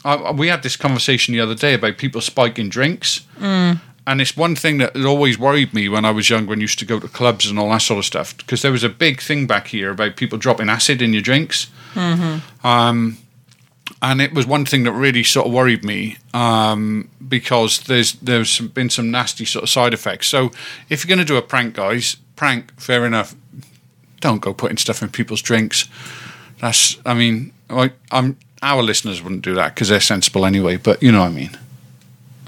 I, 0.04 0.32
we 0.32 0.48
had 0.48 0.62
this 0.64 0.76
conversation 0.76 1.34
the 1.34 1.40
other 1.42 1.56
day 1.56 1.74
about 1.74 1.98
people 1.98 2.22
spiking 2.22 2.70
drinks, 2.70 3.22
and 3.40 4.20
it's 4.20 4.36
one 4.36 4.56
thing 4.56 4.78
that 4.80 4.96
always 5.06 5.38
worried 5.40 5.74
me 5.74 5.88
when 5.88 6.06
I 6.06 6.12
was 6.12 6.30
younger 6.30 6.54
and 6.54 6.62
used 6.62 6.80
to 6.80 6.86
go 6.86 7.00
to 7.00 7.08
clubs 7.08 7.48
and 7.50 7.58
all 7.60 7.70
that 7.70 7.82
sort 7.84 8.00
of 8.00 8.06
stuff 8.06 8.36
because 8.38 8.62
there 8.62 8.72
was 8.72 8.84
a 8.84 8.90
big 8.90 9.22
thing 9.22 9.48
back 9.48 9.68
here 9.68 9.92
about 9.92 10.16
people 10.16 10.38
dropping 10.40 10.70
acid 10.70 11.02
in 11.02 11.14
your 11.14 11.22
drinks. 11.22 11.68
Um, 12.64 13.18
and 14.02 14.22
it 14.22 14.34
was 14.34 14.46
one 14.48 14.66
thing 14.66 14.84
that 14.84 14.94
really 14.94 15.24
sort 15.24 15.46
of 15.48 15.54
worried 15.54 15.84
me 15.86 16.18
um, 16.34 17.10
because 17.28 17.82
there's 17.82 18.14
there's 18.14 18.60
been 18.60 18.90
some 18.90 19.12
nasty 19.12 19.46
sort 19.46 19.64
of 19.64 19.70
side 19.70 19.94
effects. 19.94 20.28
So 20.28 20.52
if 20.90 21.04
you're 21.04 21.10
going 21.16 21.26
to 21.26 21.34
do 21.34 21.38
a 21.38 21.42
prank, 21.42 21.76
guys, 21.76 22.18
prank, 22.36 22.80
fair 22.80 23.06
enough. 23.06 23.36
Don't 24.22 24.40
go 24.40 24.54
putting 24.54 24.78
stuff 24.78 25.02
in 25.02 25.10
people's 25.10 25.42
drinks. 25.42 25.88
That's, 26.60 26.98
I 27.06 27.14
mean, 27.14 27.52
I, 27.70 27.92
I'm 28.12 28.38
our 28.64 28.82
listeners 28.84 29.22
wouldn't 29.24 29.42
do 29.44 29.56
that 29.56 29.74
because 29.76 29.90
they're 29.90 30.00
sensible 30.00 30.46
anyway. 30.46 30.78
But 30.78 31.02
you 31.04 31.12
know 31.12 31.22
what 31.22 31.32
I 31.32 31.34
mean. 31.34 31.58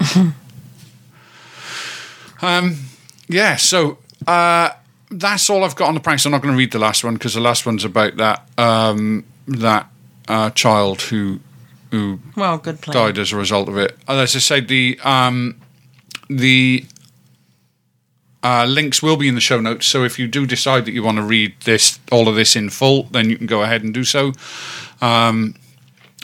um, 2.42 2.76
yeah. 3.28 3.56
So 3.56 3.98
uh, 4.26 4.70
that's 5.10 5.50
all 5.50 5.64
I've 5.64 5.76
got 5.76 5.88
on 5.88 5.94
the 5.94 6.00
pranks. 6.00 6.24
I'm 6.24 6.32
not 6.32 6.42
going 6.42 6.54
to 6.54 6.58
read 6.58 6.72
the 6.72 6.78
last 6.78 7.04
one 7.04 7.14
because 7.14 7.34
the 7.34 7.40
last 7.40 7.66
one's 7.66 7.84
about 7.84 8.16
that 8.16 8.48
um, 8.58 9.24
that 9.48 9.88
uh, 10.28 10.50
child 10.50 11.02
who 11.02 11.40
who 11.90 12.18
Well, 12.36 12.58
good 12.58 12.80
plan. 12.80 12.96
died 12.96 13.18
as 13.18 13.32
a 13.32 13.36
result 13.36 13.68
of 13.68 13.76
it. 13.76 13.96
Uh, 14.08 14.14
As 14.18 14.34
I 14.36 14.38
said, 14.38 14.68
the 14.68 14.98
um, 15.02 15.60
the 16.28 16.84
uh, 18.44 18.66
links 18.66 19.02
will 19.02 19.16
be 19.16 19.26
in 19.26 19.34
the 19.34 19.40
show 19.40 19.58
notes. 19.58 19.86
So 19.86 20.04
if 20.04 20.18
you 20.18 20.28
do 20.28 20.46
decide 20.46 20.84
that 20.84 20.92
you 20.92 21.02
want 21.02 21.16
to 21.16 21.22
read 21.22 21.54
this, 21.64 21.98
all 22.12 22.28
of 22.28 22.36
this 22.36 22.54
in 22.54 22.70
full, 22.70 23.04
then 23.04 23.30
you 23.30 23.38
can 23.38 23.46
go 23.46 23.62
ahead 23.62 23.82
and 23.82 23.94
do 23.94 24.04
so. 24.04 24.32
Um, 25.00 25.54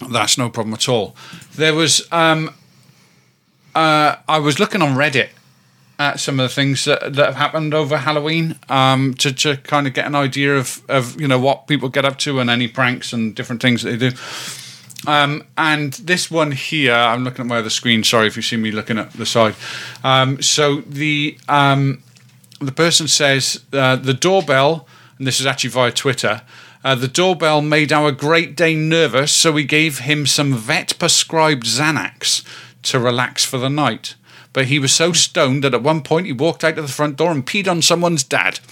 that's 0.09 0.39
no 0.39 0.51
problem 0.51 0.75
at 0.75 0.89
all. 0.89 1.17
There 1.57 1.75
was 1.75 2.07
um, 2.13 2.55
uh, 3.75 4.17
I 4.29 4.39
was 4.39 4.59
looking 4.59 4.83
on 4.83 4.97
Reddit 4.97 5.31
at 5.99 6.19
some 6.19 6.41
of 6.41 6.49
the 6.49 6.55
things 6.55 6.85
that, 6.87 7.15
that 7.15 7.27
have 7.27 7.37
happened 7.37 7.75
over 7.75 7.99
Halloween 7.99 8.59
um, 8.69 9.13
to, 9.15 9.33
to 9.33 9.57
kind 9.59 9.87
of 9.87 9.93
get 9.93 10.07
an 10.07 10.15
idea 10.15 10.57
of, 10.57 10.83
of 10.89 11.21
you 11.21 11.29
know 11.29 11.39
what 11.39 11.67
people 11.67 11.89
get 11.89 12.05
up 12.05 12.19
to 12.19 12.41
and 12.41 12.49
any 12.49 12.69
pranks 12.69 13.13
and 13.13 13.35
different 13.35 13.61
things 13.63 13.83
that 13.83 13.91
they 13.91 14.11
do. 14.11 14.17
Um, 15.07 15.45
and 15.57 15.95
this 15.95 16.31
one 16.31 16.53
here, 16.53 16.95
I'm 16.95 17.25
looking 17.25 17.45
at 17.45 17.49
my 17.49 17.59
other 17.59 17.71
screen. 17.71 18.05
Sorry 18.05 18.27
if 18.27 18.37
you 18.37 18.43
see 18.43 18.57
me 18.57 18.71
looking 18.71 18.99
at 18.99 19.13
the 19.13 19.25
side. 19.25 19.55
Um, 20.05 20.43
so 20.43 20.83
the 20.83 21.39
um, 21.49 22.03
the 22.61 22.73
person 22.73 23.09
says 23.09 23.65
uh, 23.73 23.97
the 23.97 24.15
doorbell, 24.15 24.87
and 25.19 25.27
this 25.27 25.41
is 25.41 25.47
actually 25.47 25.71
via 25.71 25.91
Twitter. 25.91 26.43
Uh, 26.83 26.95
the 26.95 27.09
doorbell 27.09 27.61
made 27.61 27.93
our 27.93 28.13
Great 28.13 28.57
Dane 28.57 28.89
nervous, 28.89 29.33
so 29.33 29.53
we 29.53 29.65
gave 29.65 30.01
him 30.01 30.27
some 30.27 30.55
vet 30.55 30.99
prescribed 30.99 31.67
Xanax 31.67 32.45
to 32.83 32.99
relax 32.99 33.45
for 33.45 33.59
the 33.59 33.69
night. 33.69 34.15
But 34.53 34.67
he 34.67 34.79
was 34.79 34.93
so 34.93 35.13
stoned 35.13 35.65
that 35.65 35.75
at 35.75 35.83
one 35.83 36.03
point 36.03 36.27
he 36.27 36.33
walked 36.33 36.65
out 36.65 36.79
of 36.79 36.87
the 36.87 36.93
front 36.93 37.17
door 37.17 37.31
and 37.31 37.47
peed 37.47 37.69
on 37.69 37.83
someone's 37.83 38.25
dad. 38.25 38.61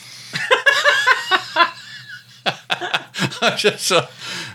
I 3.40 3.54
just 3.56 3.88
thought 3.88 4.10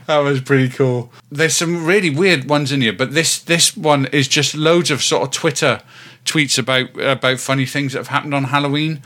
that 0.08 0.18
was 0.18 0.42
pretty 0.42 0.70
cool. 0.70 1.12
There's 1.32 1.56
some 1.56 1.86
really 1.86 2.10
weird 2.10 2.50
ones 2.50 2.72
in 2.72 2.82
here, 2.82 2.94
but 2.94 3.14
this 3.14 3.40
this 3.40 3.76
one 3.78 4.06
is 4.08 4.28
just 4.28 4.56
loads 4.56 4.92
of 4.92 5.04
sort 5.04 5.24
of 5.24 5.32
Twitter 5.32 5.82
tweets 6.26 6.58
about 6.58 6.98
about 7.00 7.40
funny 7.40 7.66
things 7.66 7.94
that 7.94 8.00
have 8.00 8.08
happened 8.08 8.34
on 8.34 8.46
Halloween. 8.46 9.02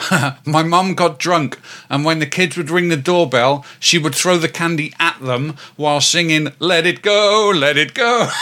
My 0.46 0.62
mum 0.62 0.94
got 0.94 1.18
drunk, 1.18 1.58
and 1.88 2.04
when 2.04 2.18
the 2.18 2.26
kids 2.26 2.56
would 2.56 2.70
ring 2.70 2.88
the 2.88 2.96
doorbell, 2.96 3.64
she 3.78 3.98
would 3.98 4.14
throw 4.14 4.38
the 4.38 4.48
candy 4.48 4.92
at 4.98 5.20
them 5.20 5.56
while 5.76 6.00
singing 6.00 6.52
"Let 6.58 6.86
it 6.86 7.02
go, 7.02 7.52
let 7.54 7.76
it 7.76 7.94
go." 7.94 8.28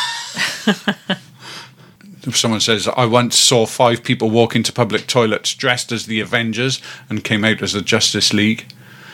Someone 2.32 2.60
says, 2.60 2.86
I 2.86 3.06
once 3.06 3.36
saw 3.36 3.64
five 3.64 4.04
people 4.04 4.28
walk 4.28 4.54
into 4.54 4.74
public 4.74 5.06
toilets 5.06 5.54
dressed 5.54 5.90
as 5.90 6.04
the 6.04 6.20
Avengers 6.20 6.80
and 7.08 7.24
came 7.24 7.46
out 7.46 7.62
as 7.62 7.72
the 7.72 7.80
Justice 7.80 8.34
League. 8.34 8.66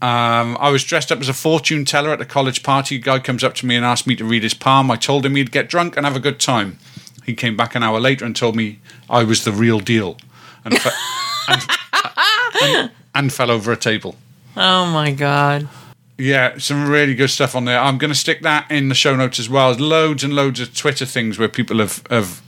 Um, 0.02 0.56
I 0.60 0.70
was 0.70 0.84
dressed 0.84 1.12
up 1.12 1.20
as 1.20 1.30
a 1.30 1.34
fortune 1.34 1.84
teller 1.84 2.12
at 2.12 2.22
a 2.22 2.26
college 2.26 2.62
party. 2.62 2.98
A 2.98 3.00
guy 3.00 3.18
comes 3.18 3.44
up 3.44 3.56
to 3.56 3.66
me 3.66 3.76
and 3.76 3.84
asked 3.84 4.06
me 4.06 4.16
to 4.18 4.26
read 4.26 4.44
his 4.44 4.54
palm. 4.54 4.92
I 4.92 4.98
told 4.98 5.26
him 5.26 5.36
he'd 5.36 5.52
get 5.52 5.68
drunk 5.68 5.98
and 5.98 6.06
have 6.06 6.16
a 6.16 6.20
good 6.20 6.40
time. 6.40 6.78
He 7.26 7.34
came 7.34 7.58
back 7.58 7.74
an 7.74 7.82
hour 7.82 8.00
later 8.00 8.24
and 8.24 8.36
told 8.36 8.56
me 8.56 8.80
I 9.10 9.24
was 9.24 9.46
the 9.46 9.52
real 9.52 9.80
deal 9.80 10.18
and, 10.66 10.78
fe- 10.78 10.90
and, 11.48 11.62
and, 12.62 12.92
and 13.14 13.34
fell 13.34 13.52
over 13.52 13.72
a 13.72 13.78
table. 13.78 14.16
Oh 14.58 14.86
my 14.92 15.12
god. 15.12 15.68
Yeah, 16.18 16.58
some 16.58 16.88
really 16.90 17.14
good 17.14 17.30
stuff 17.30 17.56
on 17.56 17.66
there. 17.66 17.80
I'm 17.80 17.98
going 17.98 18.12
to 18.12 18.18
stick 18.18 18.42
that 18.42 18.72
in 18.72 18.88
the 18.90 18.96
show 18.96 19.16
notes 19.16 19.38
as 19.40 19.50
well. 19.50 19.74
Loads 19.74 20.24
and 20.24 20.34
loads 20.34 20.60
of 20.62 20.74
Twitter 20.76 21.06
things 21.06 21.38
where 21.38 21.50
people 21.50 21.80
have, 21.80 22.02
have 22.10 22.42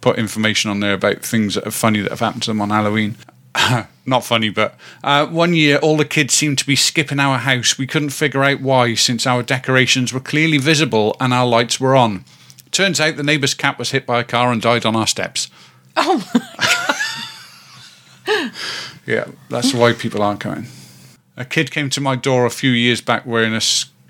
put 0.00 0.18
information 0.18 0.70
on 0.70 0.80
there 0.80 0.94
about 0.94 1.22
things 1.22 1.54
that 1.54 1.66
are 1.66 1.70
funny 1.72 2.00
that 2.00 2.10
have 2.10 2.20
happened 2.20 2.42
to 2.44 2.50
them 2.50 2.60
on 2.60 2.70
Halloween. 2.70 3.16
Not 4.06 4.24
funny, 4.24 4.50
but 4.50 4.76
uh, 5.04 5.26
one 5.26 5.54
year 5.54 5.78
all 5.78 5.96
the 5.96 6.04
kids 6.04 6.34
seemed 6.34 6.58
to 6.58 6.66
be 6.66 6.76
skipping 6.76 7.20
our 7.20 7.38
house. 7.38 7.78
We 7.78 7.86
couldn't 7.86 8.10
figure 8.10 8.42
out 8.42 8.60
why, 8.60 8.94
since 8.94 9.26
our 9.26 9.42
decorations 9.42 10.12
were 10.12 10.20
clearly 10.20 10.58
visible 10.58 11.16
and 11.20 11.32
our 11.32 11.46
lights 11.46 11.80
were 11.80 11.94
on. 11.96 12.24
Turns 12.72 13.00
out 13.00 13.16
the 13.16 13.22
neighbour's 13.22 13.54
cat 13.54 13.78
was 13.78 13.92
hit 13.92 14.04
by 14.04 14.20
a 14.20 14.24
car 14.24 14.52
and 14.52 14.60
died 14.60 14.84
on 14.84 14.96
our 14.96 15.06
steps. 15.06 15.48
Oh 15.96 16.24
Yeah, 19.06 19.26
that's 19.48 19.72
why 19.72 19.92
people 19.92 20.20
aren't 20.20 20.40
coming. 20.40 20.66
A 21.36 21.44
kid 21.44 21.70
came 21.70 21.88
to 21.90 22.00
my 22.00 22.16
door 22.16 22.44
a 22.44 22.50
few 22.50 22.72
years 22.72 23.00
back 23.00 23.24
wearing 23.24 23.54
a 23.54 23.60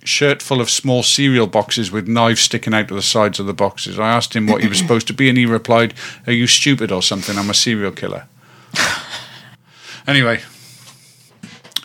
shirt 0.06 0.40
full 0.40 0.60
of 0.60 0.70
small 0.70 1.02
cereal 1.02 1.46
boxes 1.46 1.90
with 1.90 2.08
knives 2.08 2.40
sticking 2.40 2.72
out 2.72 2.90
of 2.90 2.96
the 2.96 3.02
sides 3.02 3.38
of 3.38 3.44
the 3.44 3.52
boxes. 3.52 3.98
I 3.98 4.08
asked 4.08 4.34
him 4.34 4.46
what 4.46 4.62
he 4.62 4.68
was 4.68 4.78
supposed 4.82 5.06
to 5.08 5.12
be, 5.12 5.28
and 5.28 5.36
he 5.36 5.44
replied, 5.44 5.92
Are 6.26 6.32
you 6.32 6.46
stupid 6.46 6.90
or 6.90 7.02
something? 7.02 7.36
I'm 7.36 7.50
a 7.50 7.54
serial 7.54 7.92
killer. 7.92 8.26
anyway, 10.06 10.40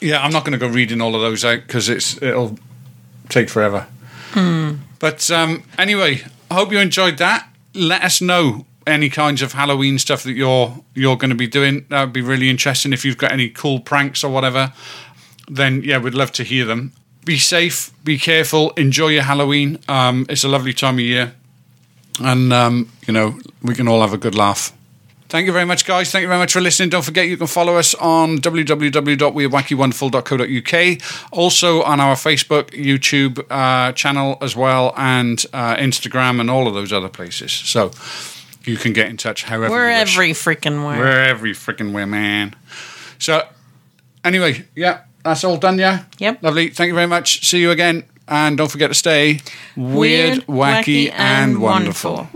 yeah, 0.02 0.24
I'm 0.24 0.32
not 0.32 0.46
going 0.46 0.58
to 0.58 0.66
go 0.66 0.72
reading 0.72 1.02
all 1.02 1.16
of 1.16 1.22
those 1.22 1.44
out 1.44 1.64
because 1.68 1.90
it'll 1.90 2.58
take 3.28 3.50
forever. 3.50 3.88
But 5.00 5.30
um, 5.32 5.64
anyway, 5.78 6.22
I 6.50 6.54
hope 6.54 6.72
you 6.72 6.80
enjoyed 6.80 7.18
that. 7.18 7.50
Let 7.74 8.04
us 8.04 8.22
know 8.22 8.66
any 8.92 9.10
kinds 9.10 9.42
of 9.42 9.54
Halloween 9.54 9.98
stuff 10.00 10.24
that 10.24 10.34
you're 10.34 10.76
you're 10.94 11.16
going 11.18 11.30
to 11.30 11.36
be 11.36 11.48
doing. 11.48 11.86
That 11.90 12.04
would 12.04 12.14
be 12.14 12.22
really 12.22 12.50
interesting. 12.50 12.94
If 12.94 13.06
you've 13.06 13.18
got 13.18 13.32
any 13.32 13.50
cool 13.50 13.80
pranks 13.80 14.24
or 14.24 14.32
whatever, 14.32 14.74
then 15.48 15.82
yeah, 15.84 15.98
we'd 15.98 16.14
love 16.14 16.32
to 16.34 16.44
hear 16.44 16.66
them. 16.66 16.92
Be 17.26 17.38
safe, 17.38 17.92
be 18.04 18.18
careful, 18.18 18.72
enjoy 18.72 19.10
your 19.10 19.24
Halloween. 19.24 19.80
Um, 19.88 20.26
it's 20.30 20.44
a 20.44 20.48
lovely 20.50 20.74
time 20.74 20.96
of 20.96 21.02
year. 21.02 21.34
and 22.20 22.52
um, 22.54 22.92
you 23.08 23.14
know 23.14 23.40
we 23.62 23.76
can 23.76 23.88
all 23.88 24.02
have 24.02 24.14
a 24.14 24.18
good 24.18 24.36
laugh. 24.36 24.74
Thank 25.30 25.46
you 25.46 25.54
very 25.54 25.66
much, 25.66 25.86
guys. 25.86 26.12
Thank 26.12 26.24
you 26.24 26.28
very 26.28 26.40
much 26.40 26.52
for 26.52 26.60
listening. 26.60 26.90
Don't 26.90 27.06
forget 27.06 27.28
you 27.30 27.38
can 27.38 27.48
follow 27.48 27.78
us 27.78 27.96
on 27.96 28.40
www.wearewackywonderful.co.uk. 28.40 31.02
Also 31.32 31.84
on 31.84 32.02
our 32.02 32.16
Facebook, 32.16 32.72
YouTube 32.72 33.42
uh, 33.50 33.94
channel 33.94 34.38
as 34.42 34.58
well, 34.58 34.94
and 34.98 35.46
uh, 35.54 35.78
Instagram 35.78 36.42
and 36.42 36.52
all 36.52 36.68
of 36.68 36.74
those 36.74 36.92
other 36.92 37.08
places. 37.08 37.54
So 37.54 37.92
you 38.66 38.78
can 38.78 38.94
get 38.94 39.10
in 39.10 39.18
touch 39.18 39.44
however 39.44 39.72
We're 39.72 39.90
every 39.90 40.32
freaking 40.32 40.86
where. 40.86 40.98
We're 41.00 41.24
every 41.24 41.54
freaking 41.54 41.94
way, 41.94 42.06
man. 42.06 42.56
So 43.20 43.48
anyway, 44.24 44.66
yeah, 44.76 45.02
that's 45.24 45.44
all 45.44 45.58
done, 45.58 45.80
yeah? 45.80 46.06
Yep. 46.20 46.44
Lovely. 46.44 46.70
Thank 46.70 46.90
you 46.90 46.96
very 46.96 47.08
much. 47.08 47.46
See 47.48 47.60
you 47.62 47.72
again. 47.72 48.04
And 48.28 48.58
don't 48.58 48.72
forget 48.72 48.90
to 48.90 48.94
stay 48.94 49.42
weird, 49.76 50.46
wacky, 50.48 51.12
and 51.12 51.62
wonderful. 51.62 52.30